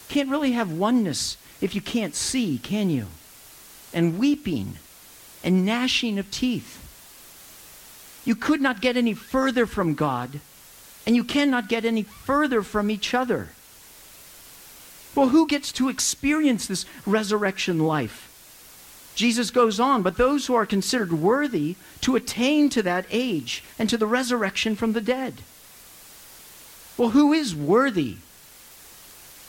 Can't 0.07 0.29
really 0.29 0.53
have 0.53 0.71
oneness 0.71 1.37
if 1.61 1.75
you 1.75 1.81
can't 1.81 2.15
see, 2.15 2.57
can 2.57 2.89
you? 2.89 3.07
And 3.95 4.19
weeping 4.19 4.77
and 5.43 5.65
gnashing 5.65 6.19
of 6.19 6.29
teeth. 6.29 6.81
You 8.25 8.35
could 8.35 8.61
not 8.61 8.81
get 8.81 8.97
any 8.97 9.13
further 9.13 9.65
from 9.65 9.95
God, 9.95 10.41
and 11.07 11.15
you 11.15 11.23
cannot 11.23 11.69
get 11.69 11.85
any 11.85 12.03
further 12.03 12.61
from 12.61 12.91
each 12.91 13.13
other. 13.13 13.49
Well, 15.15 15.29
who 15.29 15.47
gets 15.47 15.71
to 15.73 15.87
experience 15.87 16.67
this 16.67 16.85
resurrection 17.05 17.79
life? 17.79 18.31
Jesus 19.15 19.49
goes 19.49 19.79
on, 19.79 20.01
but 20.01 20.17
those 20.17 20.47
who 20.47 20.55
are 20.55 20.65
considered 20.65 21.13
worthy 21.13 21.75
to 22.01 22.17
attain 22.17 22.69
to 22.71 22.83
that 22.83 23.05
age 23.09 23.63
and 23.79 23.89
to 23.89 23.97
the 23.97 24.07
resurrection 24.07 24.75
from 24.75 24.91
the 24.91 24.99
dead. 24.99 25.35
Well, 26.97 27.11
who 27.11 27.31
is 27.31 27.55
worthy 27.55 28.17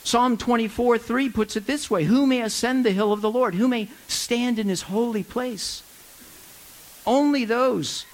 Psalm 0.07 0.37
24 0.37 0.99
3 0.99 1.31
puts 1.31 1.57
it 1.57 1.67
this 1.67 1.91
way 1.91 2.05
Who 2.05 2.29
may 2.29 2.41
ascend 2.41 2.85
the 2.85 2.93
hill 2.93 3.13
of 3.13 3.23
the 3.23 3.31
Lord? 3.31 3.57
Who 3.57 3.67
may 3.67 3.89
stand 4.07 4.57
in 4.57 4.69
his 4.69 4.83
holy 4.83 5.25
place? 5.25 5.83
Only 7.05 7.45
those 7.45 8.07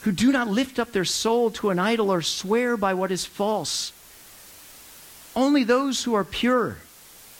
who 0.00 0.12
do 0.12 0.32
not 0.32 0.48
lift 0.48 0.78
up 0.78 0.92
their 0.92 1.04
soul 1.04 1.50
to 1.50 1.68
an 1.68 1.78
idol 1.78 2.10
or 2.10 2.22
swear 2.22 2.78
by 2.78 2.94
what 2.94 3.12
is 3.12 3.26
false. 3.26 3.92
Only 5.34 5.62
those 5.62 6.04
who 6.04 6.14
are 6.14 6.24
pure 6.24 6.78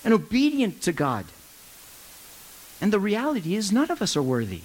and 0.05 0.13
obedient 0.13 0.83
to 0.83 0.93
God. 0.93 1.25
And 2.83 2.93
the 2.93 3.01
reality 3.01 3.55
is, 3.55 3.73
none 3.73 3.91
of 3.91 4.03
us 4.03 4.15
are 4.15 4.23
worthy. 4.23 4.61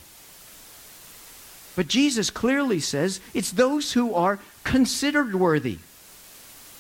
But 1.78 1.88
Jesus 1.88 2.30
clearly 2.30 2.82
says 2.82 3.22
it's 3.34 3.52
those 3.52 3.94
who 3.94 4.14
are 4.14 4.40
considered 4.66 5.36
worthy. 5.36 5.78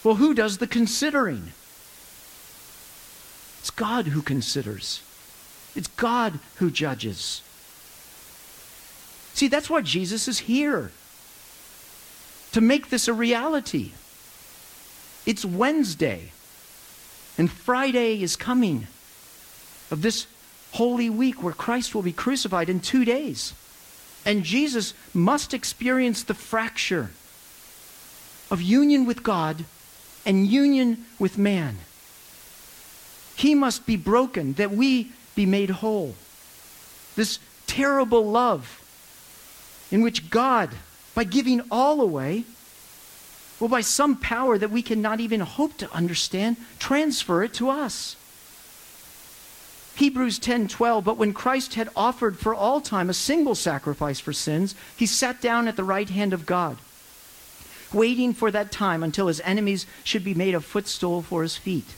Well, 0.03 0.15
who 0.15 0.33
does 0.33 0.57
the 0.57 0.67
considering? 0.67 1.53
It's 3.61 3.69
God 3.69 4.07
who 4.07 4.23
considers. 4.23 5.03
It's 5.75 5.87
God 5.87 6.39
who 6.55 6.71
judges. 6.71 7.43
See, 9.35 9.47
that's 9.47 9.69
why 9.69 9.81
Jesus 9.81 10.27
is 10.27 10.39
here 10.39 10.91
to 12.53 12.59
make 12.59 12.89
this 12.89 13.07
a 13.07 13.13
reality. 13.13 13.91
It's 15.27 15.45
Wednesday, 15.45 16.31
and 17.37 17.51
Friday 17.51 18.23
is 18.23 18.35
coming 18.35 18.87
of 19.91 20.01
this 20.01 20.25
Holy 20.71 21.11
Week 21.11 21.43
where 21.43 21.53
Christ 21.53 21.93
will 21.93 22.01
be 22.01 22.11
crucified 22.11 22.67
in 22.67 22.79
two 22.79 23.05
days. 23.05 23.53
And 24.25 24.43
Jesus 24.43 24.95
must 25.13 25.53
experience 25.53 26.23
the 26.23 26.33
fracture 26.33 27.11
of 28.49 28.59
union 28.59 29.05
with 29.05 29.21
God 29.21 29.65
and 30.25 30.47
union 30.47 31.05
with 31.19 31.37
man. 31.37 31.77
He 33.41 33.55
must 33.55 33.87
be 33.87 33.95
broken 33.95 34.53
that 34.53 34.69
we 34.69 35.13
be 35.33 35.47
made 35.47 35.71
whole. 35.71 36.13
This 37.15 37.39
terrible 37.65 38.29
love 38.29 38.79
in 39.89 40.03
which 40.03 40.29
God, 40.29 40.69
by 41.15 41.23
giving 41.23 41.61
all 41.71 42.01
away, 42.01 42.43
will 43.59 43.67
by 43.67 43.81
some 43.81 44.15
power 44.15 44.59
that 44.59 44.69
we 44.69 44.83
cannot 44.83 45.19
even 45.19 45.39
hope 45.39 45.75
to 45.77 45.91
understand, 45.91 46.57
transfer 46.77 47.41
it 47.41 47.51
to 47.55 47.71
us. 47.71 48.15
Hebrews 49.95 50.37
10:12 50.37 51.03
but 51.03 51.17
when 51.17 51.33
Christ 51.33 51.73
had 51.73 51.89
offered 51.95 52.37
for 52.37 52.53
all 52.53 52.79
time 52.79 53.09
a 53.09 53.13
single 53.15 53.55
sacrifice 53.55 54.19
for 54.19 54.33
sins 54.33 54.75
he 54.95 55.07
sat 55.07 55.41
down 55.41 55.67
at 55.67 55.75
the 55.75 55.83
right 55.83 56.09
hand 56.09 56.31
of 56.31 56.45
God 56.45 56.77
waiting 57.91 58.35
for 58.35 58.51
that 58.51 58.71
time 58.71 59.01
until 59.01 59.27
his 59.27 59.41
enemies 59.41 59.87
should 60.03 60.23
be 60.23 60.35
made 60.35 60.53
a 60.53 60.61
footstool 60.61 61.23
for 61.23 61.41
his 61.41 61.57
feet 61.57 61.95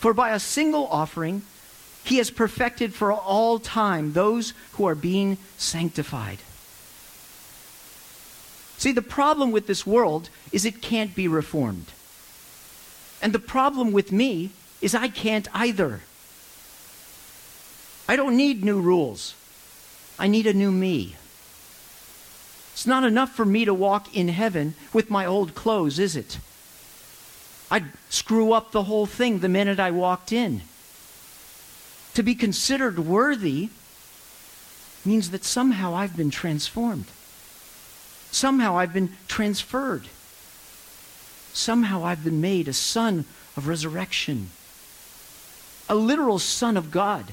for 0.00 0.12
by 0.12 0.30
a 0.30 0.40
single 0.40 0.86
offering 0.88 1.42
he 2.02 2.16
has 2.16 2.30
perfected 2.30 2.92
for 2.92 3.12
all 3.12 3.58
time 3.58 4.12
those 4.12 4.52
who 4.72 4.86
are 4.86 4.94
being 4.94 5.38
sanctified 5.56 6.38
See 8.78 8.92
the 8.92 9.02
problem 9.02 9.52
with 9.52 9.66
this 9.66 9.86
world 9.86 10.30
is 10.52 10.64
it 10.64 10.80
can't 10.80 11.14
be 11.14 11.28
reformed 11.28 11.92
and 13.22 13.32
the 13.32 13.38
problem 13.38 13.92
with 13.92 14.10
me 14.10 14.50
is 14.80 14.94
I 14.94 15.08
can't 15.08 15.46
either 15.54 16.00
I 18.10 18.16
don't 18.16 18.36
need 18.36 18.64
new 18.64 18.80
rules. 18.80 19.36
I 20.18 20.26
need 20.26 20.44
a 20.48 20.52
new 20.52 20.72
me. 20.72 21.14
It's 22.72 22.84
not 22.84 23.04
enough 23.04 23.32
for 23.32 23.44
me 23.44 23.64
to 23.64 23.72
walk 23.72 24.16
in 24.16 24.26
heaven 24.26 24.74
with 24.92 25.10
my 25.10 25.24
old 25.24 25.54
clothes, 25.54 26.00
is 26.00 26.16
it? 26.16 26.40
I'd 27.70 27.86
screw 28.08 28.52
up 28.52 28.72
the 28.72 28.84
whole 28.84 29.06
thing 29.06 29.38
the 29.38 29.48
minute 29.48 29.78
I 29.78 29.90
walked 29.90 30.32
in. 30.32 30.62
To 32.14 32.22
be 32.22 32.34
considered 32.34 32.98
worthy 32.98 33.68
means 35.04 35.30
that 35.30 35.44
somehow 35.44 35.94
I've 35.94 36.16
been 36.16 36.30
transformed. 36.30 37.06
Somehow 38.32 38.76
I've 38.76 38.92
been 38.92 39.16
transferred. 39.28 40.08
Somehow 41.52 42.04
I've 42.04 42.24
been 42.24 42.40
made 42.40 42.68
a 42.68 42.72
son 42.72 43.24
of 43.56 43.68
resurrection, 43.68 44.50
a 45.88 45.94
literal 45.94 46.38
son 46.38 46.76
of 46.76 46.90
God 46.90 47.32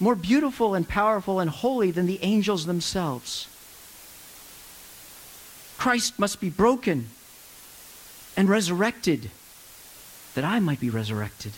more 0.00 0.14
beautiful 0.14 0.74
and 0.74 0.88
powerful 0.88 1.38
and 1.40 1.50
holy 1.50 1.90
than 1.90 2.06
the 2.06 2.22
angels 2.22 2.64
themselves. 2.64 3.46
Christ 5.76 6.18
must 6.18 6.40
be 6.40 6.48
broken 6.48 7.10
and 8.40 8.48
resurrected 8.48 9.30
that 10.34 10.44
I 10.44 10.60
might 10.60 10.80
be 10.80 10.88
resurrected. 10.88 11.52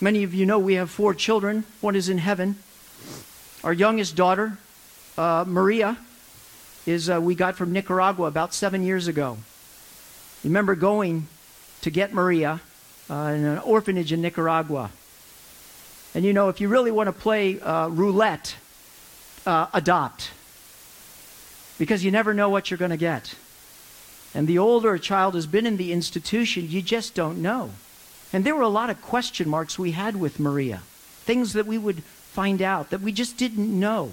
Many 0.00 0.24
of 0.24 0.34
you 0.34 0.44
know 0.44 0.58
we 0.58 0.74
have 0.74 0.90
four 0.90 1.14
children. 1.14 1.62
One 1.80 1.94
is 1.94 2.08
in 2.08 2.18
heaven. 2.18 2.56
Our 3.62 3.72
youngest 3.72 4.16
daughter, 4.16 4.58
uh, 5.16 5.44
Maria, 5.46 5.96
is 6.84 7.08
uh, 7.08 7.20
we 7.20 7.36
got 7.36 7.54
from 7.54 7.70
Nicaragua 7.70 8.26
about 8.26 8.52
seven 8.54 8.82
years 8.82 9.06
ago. 9.06 9.38
Remember 10.42 10.74
going 10.74 11.28
to 11.82 11.90
get 11.90 12.12
Maria 12.12 12.60
uh, 13.08 13.34
in 13.36 13.44
an 13.44 13.58
orphanage 13.58 14.10
in 14.10 14.20
Nicaragua. 14.20 14.90
And 16.12 16.24
you 16.24 16.32
know, 16.32 16.48
if 16.48 16.60
you 16.60 16.66
really 16.66 16.90
want 16.90 17.06
to 17.06 17.12
play 17.12 17.60
uh, 17.60 17.86
roulette, 17.86 18.56
uh, 19.46 19.68
adopt. 19.72 20.32
Because 21.78 22.04
you 22.04 22.10
never 22.10 22.34
know 22.34 22.50
what 22.50 22.68
you're 22.68 22.78
going 22.78 22.90
to 22.90 22.96
get. 22.96 23.36
And 24.36 24.46
the 24.46 24.58
older 24.58 24.92
a 24.92 25.00
child 25.00 25.34
has 25.34 25.46
been 25.46 25.64
in 25.64 25.78
the 25.78 25.94
institution, 25.94 26.68
you 26.68 26.82
just 26.82 27.14
don't 27.14 27.40
know. 27.40 27.70
And 28.34 28.44
there 28.44 28.54
were 28.54 28.60
a 28.60 28.68
lot 28.68 28.90
of 28.90 29.00
question 29.00 29.48
marks 29.48 29.78
we 29.78 29.92
had 29.92 30.14
with 30.14 30.38
Maria, 30.38 30.82
things 31.24 31.54
that 31.54 31.64
we 31.64 31.78
would 31.78 32.02
find 32.02 32.60
out 32.60 32.90
that 32.90 33.00
we 33.00 33.12
just 33.12 33.38
didn't 33.38 33.80
know. 33.80 34.12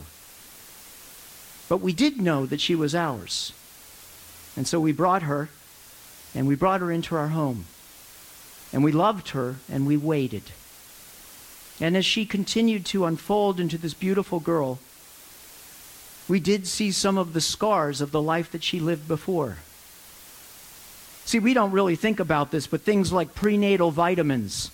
But 1.67 1.81
we 1.81 1.91
did 1.91 2.21
know 2.21 2.45
that 2.45 2.61
she 2.61 2.73
was 2.73 2.95
ours. 2.95 3.51
And 4.55 4.65
so 4.65 4.79
we 4.79 4.93
brought 4.93 5.23
her, 5.23 5.49
and 6.33 6.47
we 6.47 6.55
brought 6.55 6.79
her 6.79 6.89
into 6.89 7.17
our 7.17 7.27
home. 7.27 7.65
And 8.71 8.81
we 8.81 8.93
loved 8.93 9.31
her, 9.31 9.57
and 9.69 9.85
we 9.85 9.97
waited. 9.97 10.43
And 11.81 11.97
as 11.97 12.05
she 12.05 12.25
continued 12.25 12.85
to 12.85 13.03
unfold 13.03 13.59
into 13.59 13.77
this 13.77 13.93
beautiful 13.93 14.39
girl, 14.39 14.79
we 16.29 16.39
did 16.39 16.65
see 16.65 16.93
some 16.93 17.17
of 17.17 17.33
the 17.33 17.41
scars 17.41 17.99
of 17.99 18.11
the 18.11 18.21
life 18.21 18.49
that 18.53 18.63
she 18.63 18.79
lived 18.79 19.05
before. 19.05 19.57
See, 21.25 21.39
we 21.39 21.53
don't 21.53 21.71
really 21.71 21.95
think 21.95 22.19
about 22.19 22.51
this, 22.51 22.67
but 22.67 22.81
things 22.81 23.11
like 23.13 23.33
prenatal 23.33 23.91
vitamins 23.91 24.71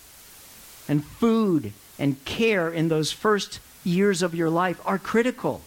and 0.88 1.04
food 1.04 1.72
and 1.98 2.22
care 2.24 2.70
in 2.70 2.88
those 2.88 3.12
first 3.12 3.60
years 3.84 4.22
of 4.22 4.34
your 4.34 4.50
life 4.50 4.80
are 4.84 4.98
critical 4.98 5.62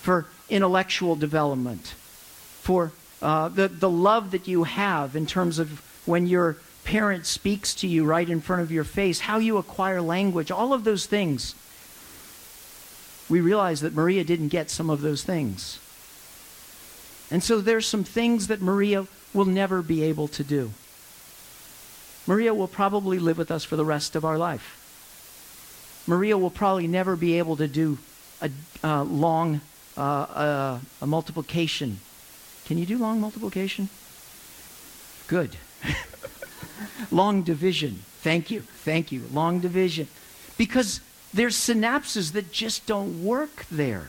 for 0.00 0.26
intellectual 0.48 1.14
development, 1.14 1.94
for 2.60 2.92
uh, 3.22 3.48
the, 3.48 3.68
the 3.68 3.90
love 3.90 4.30
that 4.32 4.48
you 4.48 4.64
have 4.64 5.14
in 5.14 5.26
terms 5.26 5.58
of 5.58 5.80
when 6.06 6.26
you're 6.26 6.56
parent 6.84 7.26
speaks 7.26 7.74
to 7.74 7.86
you 7.86 8.04
right 8.04 8.28
in 8.28 8.40
front 8.40 8.62
of 8.62 8.72
your 8.72 8.84
face, 8.84 9.20
how 9.20 9.38
you 9.38 9.58
acquire 9.58 10.00
language, 10.00 10.50
all 10.50 10.72
of 10.72 10.84
those 10.84 11.06
things. 11.06 11.54
We 13.28 13.40
realize 13.40 13.80
that 13.82 13.94
Maria 13.94 14.24
didn't 14.24 14.48
get 14.48 14.70
some 14.70 14.90
of 14.90 15.02
those 15.02 15.22
things. 15.22 15.78
And 17.30 17.44
so 17.44 17.60
there's 17.60 17.86
some 17.86 18.02
things 18.02 18.48
that 18.48 18.60
Maria 18.60 19.06
will 19.32 19.44
never 19.44 19.82
be 19.82 20.02
able 20.02 20.28
to 20.28 20.44
do. 20.44 20.72
Maria 22.26 22.54
will 22.54 22.68
probably 22.68 23.18
live 23.18 23.38
with 23.38 23.50
us 23.50 23.64
for 23.64 23.76
the 23.76 23.84
rest 23.84 24.14
of 24.14 24.24
our 24.24 24.38
life. 24.38 24.76
Maria 26.06 26.36
will 26.36 26.50
probably 26.50 26.86
never 26.86 27.16
be 27.16 27.38
able 27.38 27.56
to 27.56 27.68
do 27.68 27.98
a 28.40 28.50
uh, 28.82 29.02
long 29.04 29.60
uh, 29.96 30.00
uh, 30.00 30.78
a 31.02 31.06
multiplication. 31.06 32.00
Can 32.64 32.78
you 32.78 32.86
do 32.86 32.96
long 32.96 33.20
multiplication? 33.20 33.88
Good. 35.26 35.56
long 37.10 37.42
division. 37.42 38.02
Thank 38.22 38.50
you. 38.50 38.60
Thank 38.60 39.12
you. 39.12 39.24
Long 39.32 39.60
division. 39.60 40.08
Because 40.56 41.00
there's 41.34 41.56
synapses 41.56 42.32
that 42.32 42.52
just 42.52 42.86
don't 42.86 43.24
work 43.24 43.66
there. 43.70 44.08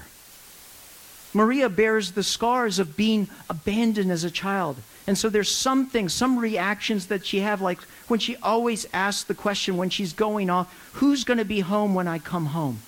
Maria 1.33 1.69
bears 1.69 2.11
the 2.11 2.23
scars 2.23 2.79
of 2.79 2.97
being 2.97 3.29
abandoned 3.49 4.11
as 4.11 4.23
a 4.23 4.31
child. 4.31 4.77
And 5.07 5.17
so 5.17 5.29
there's 5.29 5.53
some 5.53 5.87
things, 5.87 6.13
some 6.13 6.37
reactions 6.37 7.07
that 7.07 7.25
she 7.25 7.39
have, 7.39 7.61
like 7.61 7.81
when 8.07 8.19
she 8.19 8.35
always 8.37 8.87
asks 8.93 9.23
the 9.23 9.33
question 9.33 9.77
when 9.77 9.89
she's 9.89 10.13
going 10.13 10.49
off, 10.49 10.91
who's 10.93 11.23
going 11.23 11.39
to 11.39 11.45
be 11.45 11.61
home 11.61 11.95
when 11.95 12.07
I 12.07 12.19
come 12.19 12.47
home? 12.47 12.79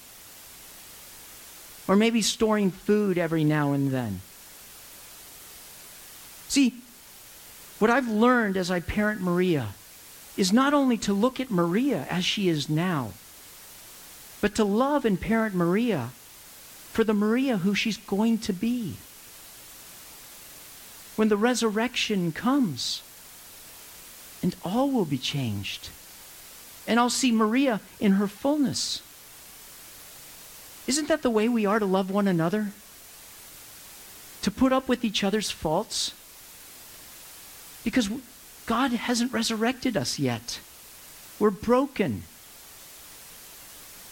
Or 1.88 1.96
maybe 1.96 2.22
storing 2.22 2.72
food 2.72 3.18
every 3.18 3.44
now 3.44 3.74
and 3.74 3.92
then. 3.92 4.22
See, 6.48 6.76
what 7.80 7.90
I've 7.90 8.08
learned 8.08 8.58
as 8.58 8.70
I 8.70 8.80
parent 8.80 9.20
Maria 9.20 9.70
is 10.38 10.54
not 10.54 10.74
only 10.74 10.98
to 11.00 11.14
look 11.14 11.40
at 11.40 11.52
Maria 11.52 12.06
as 12.10 12.24
she 12.24 12.48
is 12.48 12.70
now, 12.70 13.12
but 14.40 14.56
to 14.56 14.64
love 14.64 15.04
and 15.04 15.20
parent 15.20 15.56
Maria 15.56 16.10
for 16.92 17.04
the 17.04 17.14
Maria 17.14 17.58
who 17.58 17.74
she's 17.74 17.98
going 17.98 18.38
to 18.38 18.54
be. 18.54 18.98
When 21.16 21.30
the 21.30 21.38
resurrection 21.38 22.32
comes, 22.32 23.02
and 24.42 24.56
all 24.64 24.90
will 24.90 25.06
be 25.06 25.18
changed, 25.18 25.90
and 26.88 27.00
I'll 27.00 27.10
see 27.10 27.32
Maria 27.32 27.80
in 28.00 28.14
her 28.14 28.28
fullness. 28.28 29.02
Isn't 30.86 31.08
that 31.08 31.22
the 31.22 31.30
way 31.30 31.48
we 31.48 31.66
are 31.66 31.80
to 31.80 31.86
love 31.86 32.12
one 32.12 32.28
another? 32.28 32.74
To 34.42 34.52
put 34.52 34.74
up 34.74 34.90
with 34.90 35.06
each 35.06 35.24
other's 35.24 35.50
faults? 35.50 36.14
Because 37.84 38.10
God 38.66 38.92
hasn't 38.92 39.32
resurrected 39.32 39.96
us 39.96 40.20
yet. 40.20 40.60
We're 41.40 41.52
broken. 41.52 42.24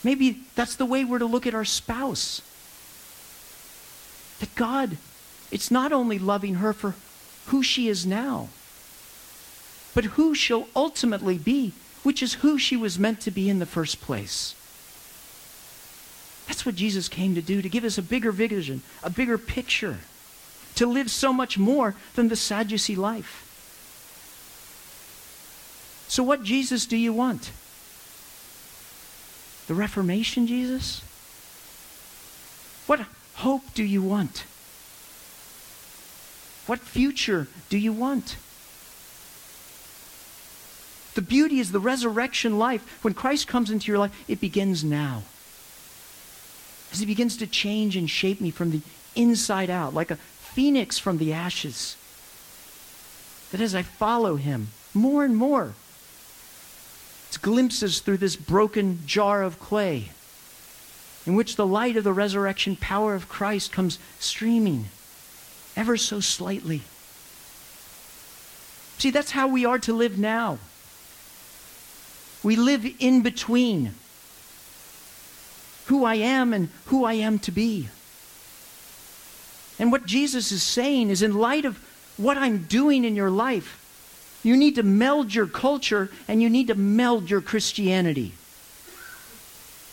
Maybe 0.03 0.41
that's 0.55 0.75
the 0.75 0.85
way 0.85 1.03
we're 1.03 1.19
to 1.19 1.25
look 1.25 1.45
at 1.45 1.53
our 1.53 1.65
spouse. 1.65 2.41
That 4.39 4.55
God, 4.55 4.97
it's 5.51 5.69
not 5.69 5.91
only 5.91 6.17
loving 6.17 6.55
her 6.55 6.73
for 6.73 6.95
who 7.47 7.61
she 7.61 7.87
is 7.87 8.05
now, 8.05 8.49
but 9.93 10.05
who 10.05 10.33
she'll 10.33 10.67
ultimately 10.75 11.37
be, 11.37 11.73
which 12.03 12.23
is 12.23 12.35
who 12.35 12.57
she 12.57 12.77
was 12.77 12.97
meant 12.97 13.19
to 13.21 13.31
be 13.31 13.49
in 13.49 13.59
the 13.59 13.65
first 13.65 14.01
place. 14.01 14.55
That's 16.47 16.65
what 16.65 16.75
Jesus 16.75 17.07
came 17.09 17.35
to 17.35 17.41
do, 17.41 17.61
to 17.61 17.69
give 17.69 17.83
us 17.83 17.97
a 17.97 18.01
bigger 18.01 18.31
vision, 18.31 18.81
a 19.03 19.09
bigger 19.09 19.37
picture, 19.37 19.99
to 20.75 20.85
live 20.85 21.11
so 21.11 21.33
much 21.33 21.57
more 21.57 21.95
than 22.15 22.29
the 22.29 22.35
Sadducee 22.35 22.95
life. 22.95 23.47
So, 26.07 26.23
what 26.23 26.43
Jesus 26.43 26.85
do 26.85 26.97
you 26.97 27.13
want? 27.13 27.51
The 29.67 29.73
Reformation 29.73 30.47
Jesus? 30.47 31.01
What 32.85 33.05
hope 33.35 33.73
do 33.73 33.83
you 33.83 34.01
want? 34.01 34.43
What 36.65 36.79
future 36.79 37.47
do 37.69 37.77
you 37.77 37.93
want? 37.93 38.37
The 41.13 41.21
beauty 41.21 41.59
is 41.59 41.71
the 41.71 41.79
resurrection 41.79 42.57
life. 42.57 43.03
When 43.03 43.13
Christ 43.13 43.47
comes 43.47 43.69
into 43.69 43.91
your 43.91 43.99
life, 43.99 44.23
it 44.27 44.39
begins 44.39 44.83
now. 44.83 45.23
As 46.91 46.99
he 46.99 47.05
begins 47.05 47.37
to 47.37 47.47
change 47.47 47.95
and 47.95 48.09
shape 48.09 48.39
me 48.39 48.51
from 48.51 48.71
the 48.71 48.81
inside 49.15 49.69
out, 49.69 49.93
like 49.93 50.11
a 50.11 50.15
phoenix 50.15 50.97
from 50.97 51.17
the 51.17 51.33
ashes. 51.33 51.97
That 53.51 53.61
as 53.61 53.75
I 53.75 53.81
follow 53.81 54.35
him 54.35 54.69
more 54.93 55.25
and 55.25 55.35
more, 55.35 55.73
it's 57.27 57.37
glimpses 57.37 57.99
through 57.99 58.17
this 58.17 58.35
broken 58.35 58.99
jar 59.05 59.43
of 59.43 59.59
clay 59.59 60.11
in 61.25 61.35
which 61.35 61.55
the 61.55 61.67
light 61.67 61.95
of 61.97 62.03
the 62.03 62.13
resurrection 62.13 62.75
power 62.75 63.15
of 63.15 63.29
Christ 63.29 63.71
comes 63.71 63.99
streaming 64.19 64.87
ever 65.75 65.97
so 65.97 66.19
slightly. 66.19 66.81
See, 68.97 69.09
that's 69.09 69.31
how 69.31 69.47
we 69.47 69.65
are 69.65 69.79
to 69.79 69.93
live 69.93 70.17
now. 70.17 70.59
We 72.43 72.55
live 72.55 72.85
in 72.99 73.21
between 73.21 73.93
who 75.85 76.05
I 76.05 76.15
am 76.15 76.53
and 76.53 76.69
who 76.85 77.03
I 77.03 77.13
am 77.13 77.39
to 77.39 77.51
be. 77.51 77.89
And 79.79 79.91
what 79.91 80.05
Jesus 80.05 80.51
is 80.51 80.61
saying 80.61 81.09
is 81.09 81.21
in 81.21 81.35
light 81.35 81.65
of 81.65 81.79
what 82.17 82.37
I'm 82.37 82.63
doing 82.63 83.03
in 83.03 83.15
your 83.15 83.31
life, 83.31 83.77
you 84.43 84.55
need 84.55 84.75
to 84.75 84.83
meld 84.83 85.33
your 85.33 85.47
culture 85.47 86.09
and 86.27 86.41
you 86.41 86.49
need 86.49 86.67
to 86.67 86.75
meld 86.75 87.29
your 87.29 87.41
Christianity. 87.41 88.33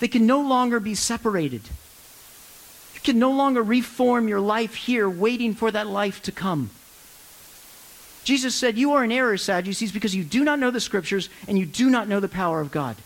They 0.00 0.08
can 0.08 0.26
no 0.26 0.40
longer 0.40 0.80
be 0.80 0.94
separated. 0.94 1.62
You 2.98 3.12
can 3.12 3.18
no 3.18 3.30
longer 3.30 3.62
reform 3.62 4.28
your 4.28 4.40
life 4.40 4.74
here, 4.74 5.08
waiting 5.08 5.54
for 5.54 5.70
that 5.70 5.86
life 5.86 6.20
to 6.22 6.32
come. 6.32 6.70
Jesus 8.24 8.54
said, 8.54 8.76
You 8.76 8.92
are 8.92 9.04
in 9.04 9.12
error, 9.12 9.36
Sadducees, 9.36 9.92
because 9.92 10.14
you 10.14 10.24
do 10.24 10.44
not 10.44 10.58
know 10.58 10.70
the 10.70 10.80
scriptures 10.80 11.30
and 11.46 11.58
you 11.58 11.64
do 11.64 11.88
not 11.88 12.08
know 12.08 12.20
the 12.20 12.28
power 12.28 12.60
of 12.60 12.70
God. 12.70 12.96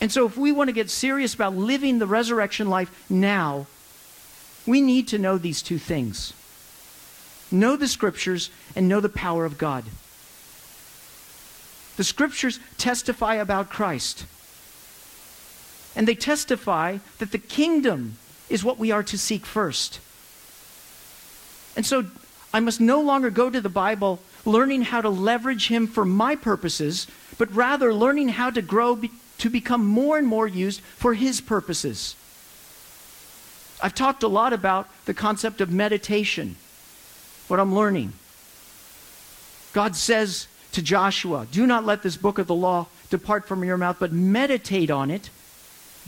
And 0.00 0.10
so, 0.10 0.26
if 0.26 0.36
we 0.36 0.52
want 0.52 0.68
to 0.68 0.72
get 0.72 0.88
serious 0.88 1.34
about 1.34 1.54
living 1.54 1.98
the 1.98 2.06
resurrection 2.06 2.70
life 2.70 3.04
now, 3.10 3.66
we 4.66 4.80
need 4.80 5.08
to 5.08 5.18
know 5.18 5.36
these 5.36 5.62
two 5.62 5.78
things 5.78 6.32
know 7.52 7.76
the 7.76 7.88
scriptures, 7.88 8.50
and 8.74 8.88
know 8.88 9.00
the 9.00 9.08
power 9.08 9.44
of 9.44 9.58
God. 9.58 9.84
The 11.96 12.04
scriptures 12.04 12.58
testify 12.78 13.34
about 13.34 13.68
Christ. 13.68 14.24
And 15.94 16.08
they 16.08 16.14
testify 16.14 16.98
that 17.18 17.32
the 17.32 17.38
kingdom 17.38 18.16
is 18.48 18.64
what 18.64 18.78
we 18.78 18.90
are 18.90 19.02
to 19.02 19.18
seek 19.18 19.44
first. 19.46 20.00
And 21.76 21.86
so 21.86 22.06
I 22.52 22.60
must 22.60 22.80
no 22.80 23.00
longer 23.00 23.30
go 23.30 23.50
to 23.50 23.60
the 23.60 23.68
Bible 23.68 24.20
learning 24.44 24.82
how 24.82 25.00
to 25.00 25.08
leverage 25.08 25.68
Him 25.68 25.86
for 25.86 26.04
my 26.04 26.36
purposes, 26.36 27.06
but 27.38 27.54
rather 27.54 27.94
learning 27.94 28.30
how 28.30 28.50
to 28.50 28.62
grow 28.62 28.96
be- 28.96 29.10
to 29.38 29.48
become 29.48 29.86
more 29.86 30.18
and 30.18 30.26
more 30.26 30.46
used 30.46 30.80
for 30.80 31.14
His 31.14 31.40
purposes. 31.40 32.16
I've 33.82 33.94
talked 33.94 34.22
a 34.22 34.28
lot 34.28 34.52
about 34.52 34.88
the 35.06 35.14
concept 35.14 35.60
of 35.60 35.70
meditation 35.70 36.56
what 37.48 37.60
I'm 37.60 37.74
learning. 37.74 38.12
God 39.72 39.96
says 39.96 40.46
to 40.72 40.82
Joshua, 40.82 41.46
Do 41.50 41.66
not 41.66 41.84
let 41.84 42.02
this 42.02 42.16
book 42.16 42.38
of 42.38 42.46
the 42.46 42.54
law 42.54 42.86
depart 43.10 43.46
from 43.46 43.64
your 43.64 43.76
mouth, 43.76 43.96
but 43.98 44.12
meditate 44.12 44.90
on 44.90 45.10
it 45.10 45.28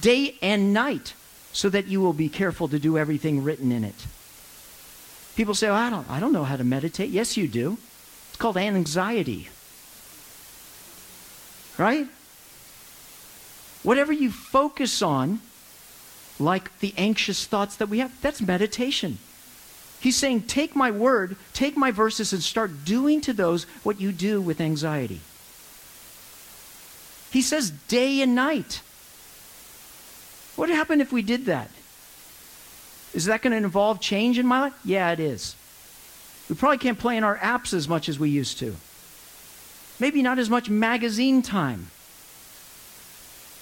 day 0.01 0.37
and 0.43 0.73
night, 0.73 1.15
so 1.53 1.69
that 1.69 1.87
you 1.87 2.01
will 2.01 2.13
be 2.13 2.29
careful 2.29 2.69
to 2.69 2.79
do 2.79 2.99
everything 2.99 3.45
written 3.45 3.71
in 3.71 3.85
it. 3.85 4.07
People 5.37 5.55
say, 5.55 5.69
oh, 5.69 5.75
I, 5.75 5.91
don't, 5.91 6.09
I 6.11 6.21
don't 6.21 6.33
know 6.33 6.45
how 6.45 6.57
to 6.57 6.65
meditate. 6.65 7.11
Yes, 7.11 7.37
you 7.37 7.49
do. 7.49 7.79
It's 8.29 8.37
called 8.37 8.57
anxiety. 8.57 9.49
Right? 11.79 12.07
Whatever 13.83 14.13
you 14.13 14.31
focus 14.31 15.03
on, 15.03 15.41
like 16.39 16.79
the 16.79 16.95
anxious 16.97 17.47
thoughts 17.47 17.77
that 17.77 17.89
we 17.89 17.99
have, 17.99 18.21
that's 18.21 18.41
meditation. 18.41 19.19
He's 20.01 20.17
saying, 20.17 20.43
take 20.43 20.77
my 20.77 20.91
word, 20.91 21.37
take 21.53 21.77
my 21.77 21.91
verses, 21.91 22.33
and 22.33 22.43
start 22.43 22.85
doing 22.85 23.21
to 23.23 23.33
those 23.33 23.65
what 23.83 24.01
you 24.01 24.13
do 24.13 24.41
with 24.41 24.61
anxiety. 24.61 25.21
He 27.31 27.43
says 27.43 27.71
day 27.71 28.21
and 28.21 28.35
night. 28.35 28.83
What 30.57 30.69
would 30.69 30.77
happen 30.77 31.01
if 31.01 31.13
we 31.13 31.23
did 31.23 31.47
that? 31.47 31.71
Is 33.13 33.27
that 33.27 33.43
going 33.43 33.53
to 33.53 33.57
involve 33.57 34.01
change 34.01 34.39
in 34.39 34.47
my 34.47 34.61
life? 34.61 34.75
Yeah, 34.85 35.11
it 35.13 35.21
is. 35.21 35.57
We 36.49 36.57
probably 36.57 36.79
can't 36.79 36.99
play 36.99 37.17
in 37.17 37.25
our 37.25 37.39
apps 37.39 37.73
as 37.73 37.89
much 37.89 38.09
as 38.09 38.19
we 38.19 38.31
used 38.31 38.59
to. 38.59 38.77
Maybe 39.99 40.23
not 40.23 40.39
as 40.39 40.51
much 40.51 40.69
magazine 40.69 41.43
time. 41.43 41.91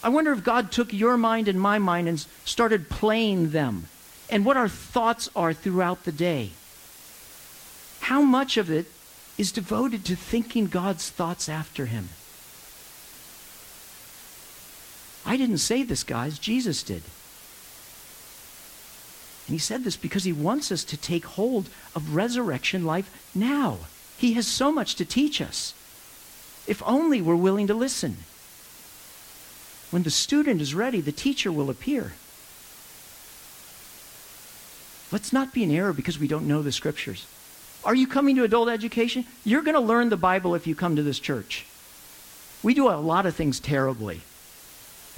I 0.02 0.08
wonder 0.08 0.32
if 0.32 0.42
God 0.42 0.72
took 0.72 0.92
your 0.92 1.16
mind 1.16 1.48
and 1.48 1.60
my 1.60 1.78
mind 1.78 2.08
and 2.08 2.24
started 2.44 2.88
playing 2.88 3.50
them 3.50 3.86
and 4.30 4.44
what 4.44 4.56
our 4.56 4.68
thoughts 4.68 5.28
are 5.36 5.52
throughout 5.52 6.04
the 6.04 6.12
day. 6.12 6.50
How 8.00 8.22
much 8.22 8.56
of 8.56 8.70
it 8.70 8.86
is 9.38 9.52
devoted 9.52 10.04
to 10.06 10.16
thinking 10.16 10.66
God's 10.66 11.08
thoughts 11.10 11.48
after 11.48 11.86
Him? 11.86 12.08
I 15.24 15.36
didn't 15.36 15.58
say 15.58 15.82
this, 15.82 16.02
guys. 16.02 16.38
Jesus 16.38 16.82
did. 16.82 17.02
And 19.46 19.54
he 19.54 19.58
said 19.58 19.84
this 19.84 19.96
because 19.96 20.24
he 20.24 20.32
wants 20.32 20.70
us 20.72 20.84
to 20.84 20.96
take 20.96 21.24
hold 21.24 21.68
of 21.94 22.14
resurrection 22.14 22.84
life 22.84 23.30
now. 23.34 23.78
He 24.16 24.34
has 24.34 24.46
so 24.46 24.70
much 24.70 24.94
to 24.96 25.04
teach 25.04 25.40
us. 25.40 25.74
If 26.66 26.82
only 26.86 27.20
we're 27.20 27.34
willing 27.34 27.66
to 27.66 27.74
listen. 27.74 28.18
When 29.90 30.04
the 30.04 30.10
student 30.10 30.60
is 30.60 30.74
ready, 30.74 31.00
the 31.00 31.12
teacher 31.12 31.52
will 31.52 31.70
appear. 31.70 32.14
Let's 35.10 35.32
not 35.32 35.52
be 35.52 35.64
in 35.64 35.70
error 35.70 35.92
because 35.92 36.18
we 36.18 36.28
don't 36.28 36.48
know 36.48 36.62
the 36.62 36.72
scriptures. 36.72 37.26
Are 37.84 37.94
you 37.94 38.06
coming 38.06 38.36
to 38.36 38.44
adult 38.44 38.68
education? 38.68 39.26
You're 39.44 39.62
going 39.62 39.74
to 39.74 39.80
learn 39.80 40.08
the 40.08 40.16
Bible 40.16 40.54
if 40.54 40.66
you 40.66 40.74
come 40.74 40.96
to 40.96 41.02
this 41.02 41.18
church. 41.18 41.66
We 42.62 42.74
do 42.74 42.88
a 42.88 42.96
lot 42.96 43.26
of 43.26 43.34
things 43.34 43.60
terribly. 43.60 44.22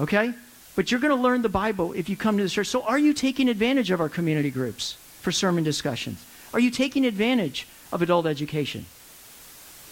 Okay? 0.01 0.35
But 0.77 0.91
you're 0.91 1.01
going 1.01 1.17
to 1.17 1.23
learn 1.23 1.43
the 1.43 1.49
Bible 1.49 1.93
if 1.93 2.09
you 2.09 2.17
come 2.17 2.37
to 2.37 2.43
the 2.43 2.49
church. 2.49 2.69
So 2.69 2.83
are 2.83 2.99
you 2.99 3.13
taking 3.13 3.49
advantage 3.49 3.91
of 3.91 4.01
our 4.01 4.09
community 4.09 4.51
groups 4.51 4.97
for 5.21 5.31
sermon 5.31 5.65
discussions? 5.65 6.25
Are 6.53 6.61
you 6.61 6.71
taking 6.71 7.05
advantage 7.05 7.67
of 7.93 8.03
adult 8.03 8.27
education? 8.27 8.87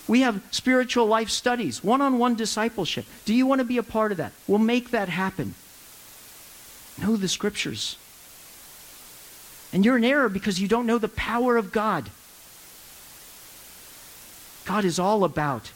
We 0.09 0.23
have 0.23 0.43
spiritual 0.51 1.07
life 1.07 1.31
studies, 1.31 1.85
one 1.85 2.01
on 2.01 2.19
one 2.19 2.35
discipleship. 2.35 3.07
Do 3.25 3.35
you 3.35 3.47
want 3.47 3.61
to 3.61 3.65
be 3.65 3.79
a 3.79 3.83
part 3.83 4.11
of 4.11 4.19
that? 4.19 4.33
We'll 4.49 4.59
make 4.59 4.91
that 4.91 5.09
happen. 5.09 5.55
Know 7.01 7.17
the 7.17 7.29
scriptures. 7.29 7.97
And 9.73 9.85
you're 9.85 9.97
in 9.97 10.05
error 10.05 10.29
because 10.29 10.61
you 10.61 10.69
don't 10.69 10.87
know 10.87 10.99
the 10.99 11.09
power 11.09 11.57
of 11.57 11.73
God. 11.73 12.11
God 14.65 14.85
is 14.85 14.99
all 14.99 15.25
about 15.25 15.71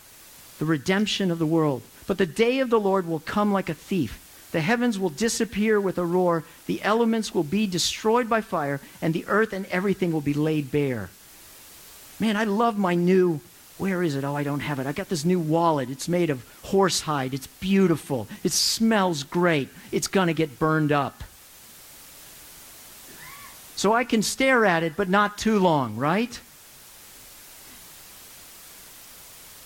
the 0.58 0.64
redemption 0.64 1.30
of 1.30 1.38
the 1.38 1.46
world. 1.46 1.82
But 2.06 2.18
the 2.18 2.26
day 2.26 2.60
of 2.60 2.70
the 2.70 2.80
Lord 2.80 3.06
will 3.06 3.20
come 3.20 3.52
like 3.52 3.68
a 3.68 3.74
thief. 3.74 4.22
The 4.52 4.60
heavens 4.60 4.98
will 4.98 5.10
disappear 5.10 5.80
with 5.80 5.98
a 5.98 6.04
roar, 6.04 6.44
the 6.66 6.82
elements 6.82 7.34
will 7.34 7.42
be 7.42 7.66
destroyed 7.66 8.28
by 8.28 8.40
fire, 8.40 8.80
and 9.02 9.12
the 9.12 9.26
earth 9.26 9.52
and 9.52 9.66
everything 9.66 10.12
will 10.12 10.20
be 10.20 10.34
laid 10.34 10.70
bare. 10.70 11.10
Man, 12.18 12.36
I 12.36 12.44
love 12.44 12.78
my 12.78 12.94
new, 12.94 13.40
where 13.76 14.02
is 14.02 14.14
it? 14.14 14.24
Oh, 14.24 14.34
I 14.34 14.44
don't 14.44 14.60
have 14.60 14.78
it. 14.78 14.86
I 14.86 14.92
got 14.92 15.08
this 15.08 15.24
new 15.24 15.38
wallet. 15.38 15.90
It's 15.90 16.08
made 16.08 16.30
of 16.30 16.46
horsehide. 16.64 17.34
It's 17.34 17.48
beautiful. 17.48 18.28
It 18.42 18.52
smells 18.52 19.22
great. 19.22 19.68
It's 19.92 20.08
going 20.08 20.28
to 20.28 20.34
get 20.34 20.58
burned 20.58 20.92
up. 20.92 21.22
So 23.74 23.92
I 23.92 24.04
can 24.04 24.22
stare 24.22 24.64
at 24.64 24.82
it, 24.82 24.96
but 24.96 25.10
not 25.10 25.36
too 25.36 25.58
long, 25.58 25.96
right? 25.96 26.40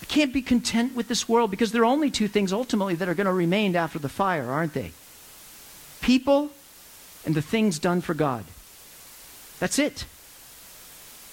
can't 0.11 0.33
be 0.33 0.41
content 0.41 0.93
with 0.93 1.07
this 1.07 1.29
world 1.29 1.49
because 1.49 1.71
there 1.71 1.83
are 1.83 1.85
only 1.85 2.11
two 2.11 2.27
things 2.27 2.51
ultimately 2.51 2.95
that 2.95 3.07
are 3.07 3.13
going 3.13 3.25
to 3.25 3.33
remain 3.33 3.77
after 3.77 3.97
the 3.97 4.09
fire, 4.09 4.51
aren't 4.51 4.73
they? 4.73 4.91
People 6.01 6.49
and 7.25 7.33
the 7.33 7.41
things 7.41 7.79
done 7.79 8.01
for 8.01 8.13
God. 8.13 8.43
That's 9.59 9.79
it. 9.79 10.05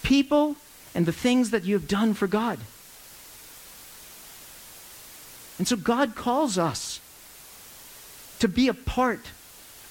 People 0.05 0.55
and 0.95 1.07
the 1.07 1.13
things 1.13 1.51
that 1.51 1.65
you 1.65 1.75
have 1.75 1.89
done 1.89 2.15
for 2.15 2.29
God. 2.29 2.61
And 5.59 5.67
so 5.67 5.75
God 5.75 6.15
calls 6.15 6.57
us 6.57 7.01
to 8.39 8.47
be 8.47 8.69
a 8.69 8.75
part 8.75 9.33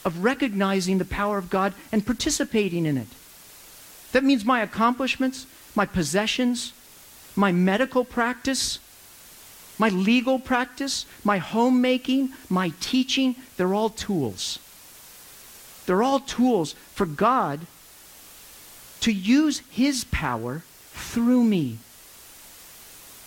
of 0.06 0.24
recognizing 0.24 0.98
the 0.98 1.06
power 1.06 1.38
of 1.38 1.50
God 1.50 1.74
and 1.92 2.06
participating 2.06 2.86
in 2.86 2.98
it. 2.98 3.08
That 4.14 4.24
means 4.24 4.46
my 4.46 4.62
accomplishments, 4.62 5.46
my 5.76 5.86
possessions, 5.86 6.72
my 7.38 7.52
medical 7.52 8.04
practice, 8.04 8.80
my 9.78 9.90
legal 9.90 10.40
practice, 10.40 11.06
my 11.24 11.38
homemaking, 11.38 12.34
my 12.50 12.74
teaching, 12.80 13.36
they're 13.56 13.76
all 13.76 13.90
tools. 13.90 14.60
They're 15.86 16.04
all 16.04 16.20
tools 16.20 16.74
for 16.94 17.06
God 17.06 17.62
to 19.02 19.12
use 19.12 19.62
His 19.70 20.04
power 20.06 20.64
through 20.92 21.44
me 21.44 21.78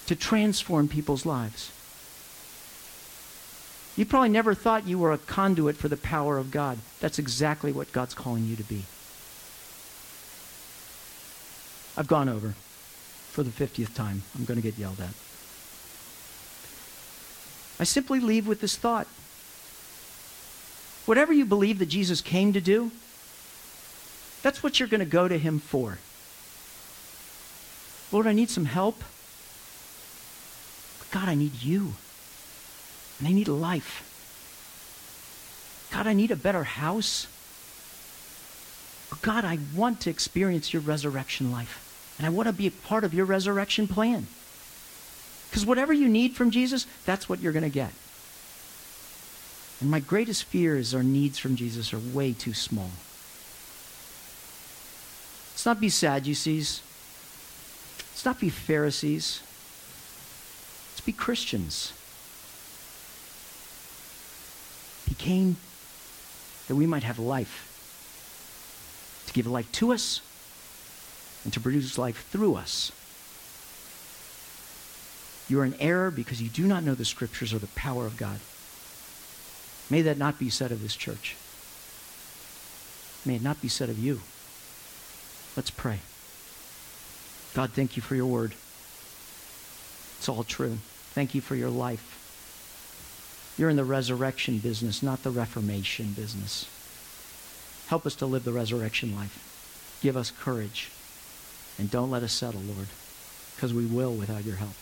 to 0.06 0.16
transform 0.16 0.88
people's 0.88 1.24
lives. 1.24 1.70
You 3.96 4.04
probably 4.04 4.30
never 4.30 4.54
thought 4.54 4.86
you 4.88 4.98
were 4.98 5.12
a 5.12 5.18
conduit 5.18 5.76
for 5.76 5.88
the 5.88 5.96
power 5.96 6.36
of 6.36 6.50
God. 6.50 6.78
That's 7.00 7.18
exactly 7.18 7.70
what 7.70 7.92
God's 7.92 8.14
calling 8.14 8.46
you 8.46 8.56
to 8.56 8.64
be. 8.64 8.84
I've 11.96 12.08
gone 12.08 12.28
over 12.28 12.54
for 13.30 13.42
the 13.42 13.50
50th 13.50 13.94
time. 13.94 14.22
I'm 14.36 14.44
going 14.44 14.60
to 14.60 14.62
get 14.62 14.78
yelled 14.78 15.00
at. 15.00 15.14
I 17.78 17.84
simply 17.84 18.20
leave 18.20 18.46
with 18.46 18.60
this 18.60 18.76
thought. 18.76 19.06
Whatever 21.06 21.32
you 21.32 21.46
believe 21.46 21.78
that 21.78 21.86
Jesus 21.86 22.20
came 22.20 22.52
to 22.52 22.60
do, 22.60 22.90
that's 24.42 24.62
what 24.62 24.78
you're 24.78 24.88
going 24.88 25.00
to 25.00 25.06
go 25.06 25.28
to 25.28 25.38
him 25.38 25.58
for. 25.58 25.98
Lord, 28.12 28.26
I 28.26 28.32
need 28.32 28.50
some 28.50 28.66
help. 28.66 28.98
But 30.98 31.10
God, 31.10 31.28
I 31.28 31.34
need 31.34 31.62
you. 31.62 31.94
And 33.18 33.28
I 33.28 33.32
need 33.32 33.48
a 33.48 33.52
life. 33.52 34.06
God, 35.92 36.06
I 36.06 36.12
need 36.12 36.30
a 36.30 36.36
better 36.36 36.64
house. 36.64 37.26
But 39.08 39.22
God, 39.22 39.44
I 39.44 39.58
want 39.74 40.00
to 40.02 40.10
experience 40.10 40.72
your 40.72 40.82
resurrection 40.82 41.50
life. 41.50 41.89
And 42.20 42.26
I 42.26 42.28
want 42.28 42.48
to 42.48 42.52
be 42.52 42.66
a 42.66 42.70
part 42.70 43.02
of 43.02 43.14
your 43.14 43.24
resurrection 43.24 43.88
plan. 43.88 44.26
Because 45.48 45.64
whatever 45.64 45.90
you 45.90 46.06
need 46.06 46.36
from 46.36 46.50
Jesus, 46.50 46.86
that's 47.06 47.30
what 47.30 47.40
you're 47.40 47.50
going 47.50 47.62
to 47.62 47.70
get. 47.70 47.92
And 49.80 49.90
my 49.90 50.00
greatest 50.00 50.44
fear 50.44 50.76
is 50.76 50.94
our 50.94 51.02
needs 51.02 51.38
from 51.38 51.56
Jesus 51.56 51.94
are 51.94 51.98
way 51.98 52.34
too 52.34 52.52
small. 52.52 52.90
Let's 55.54 55.64
not 55.64 55.80
be 55.80 55.88
Sadducees. 55.88 56.82
Let's 58.10 58.26
not 58.26 58.38
be 58.38 58.50
Pharisees. 58.50 59.40
Let's 60.90 61.00
be 61.00 61.12
Christians. 61.12 61.94
He 65.08 65.14
came 65.14 65.56
that 66.68 66.76
we 66.76 66.84
might 66.84 67.02
have 67.02 67.18
life, 67.18 69.24
to 69.26 69.32
give 69.32 69.46
life 69.46 69.72
to 69.72 69.94
us, 69.94 70.20
and 71.44 71.52
to 71.52 71.60
produce 71.60 71.98
life 71.98 72.26
through 72.30 72.54
us. 72.54 72.92
You 75.48 75.60
are 75.60 75.64
in 75.64 75.74
error 75.80 76.10
because 76.10 76.40
you 76.40 76.48
do 76.48 76.66
not 76.66 76.84
know 76.84 76.94
the 76.94 77.04
scriptures 77.04 77.52
or 77.52 77.58
the 77.58 77.66
power 77.68 78.06
of 78.06 78.16
God. 78.16 78.40
May 79.90 80.02
that 80.02 80.18
not 80.18 80.38
be 80.38 80.48
said 80.50 80.70
of 80.70 80.82
this 80.82 80.94
church. 80.94 81.36
May 83.24 83.36
it 83.36 83.42
not 83.42 83.60
be 83.60 83.68
said 83.68 83.88
of 83.88 83.98
you. 83.98 84.20
Let's 85.56 85.70
pray. 85.70 85.98
God, 87.54 87.70
thank 87.72 87.96
you 87.96 88.02
for 88.02 88.14
your 88.14 88.26
word. 88.26 88.54
It's 90.18 90.28
all 90.28 90.44
true. 90.44 90.78
Thank 91.12 91.34
you 91.34 91.40
for 91.40 91.56
your 91.56 91.70
life. 91.70 92.16
You're 93.58 93.70
in 93.70 93.76
the 93.76 93.84
resurrection 93.84 94.58
business, 94.58 95.02
not 95.02 95.24
the 95.24 95.30
reformation 95.30 96.12
business. 96.12 96.68
Help 97.88 98.06
us 98.06 98.14
to 98.16 98.26
live 98.26 98.44
the 98.44 98.52
resurrection 98.52 99.16
life. 99.16 99.98
Give 100.00 100.16
us 100.16 100.30
courage. 100.30 100.90
And 101.80 101.90
don't 101.90 102.10
let 102.10 102.22
us 102.22 102.32
settle, 102.34 102.60
Lord, 102.60 102.88
because 103.56 103.72
we 103.72 103.86
will 103.86 104.12
without 104.12 104.44
your 104.44 104.56
help. 104.56 104.74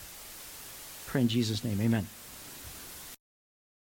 Pray 1.07 1.21
in 1.21 1.29
Jesus' 1.29 1.63
name. 1.63 1.79
Amen. 1.79 2.05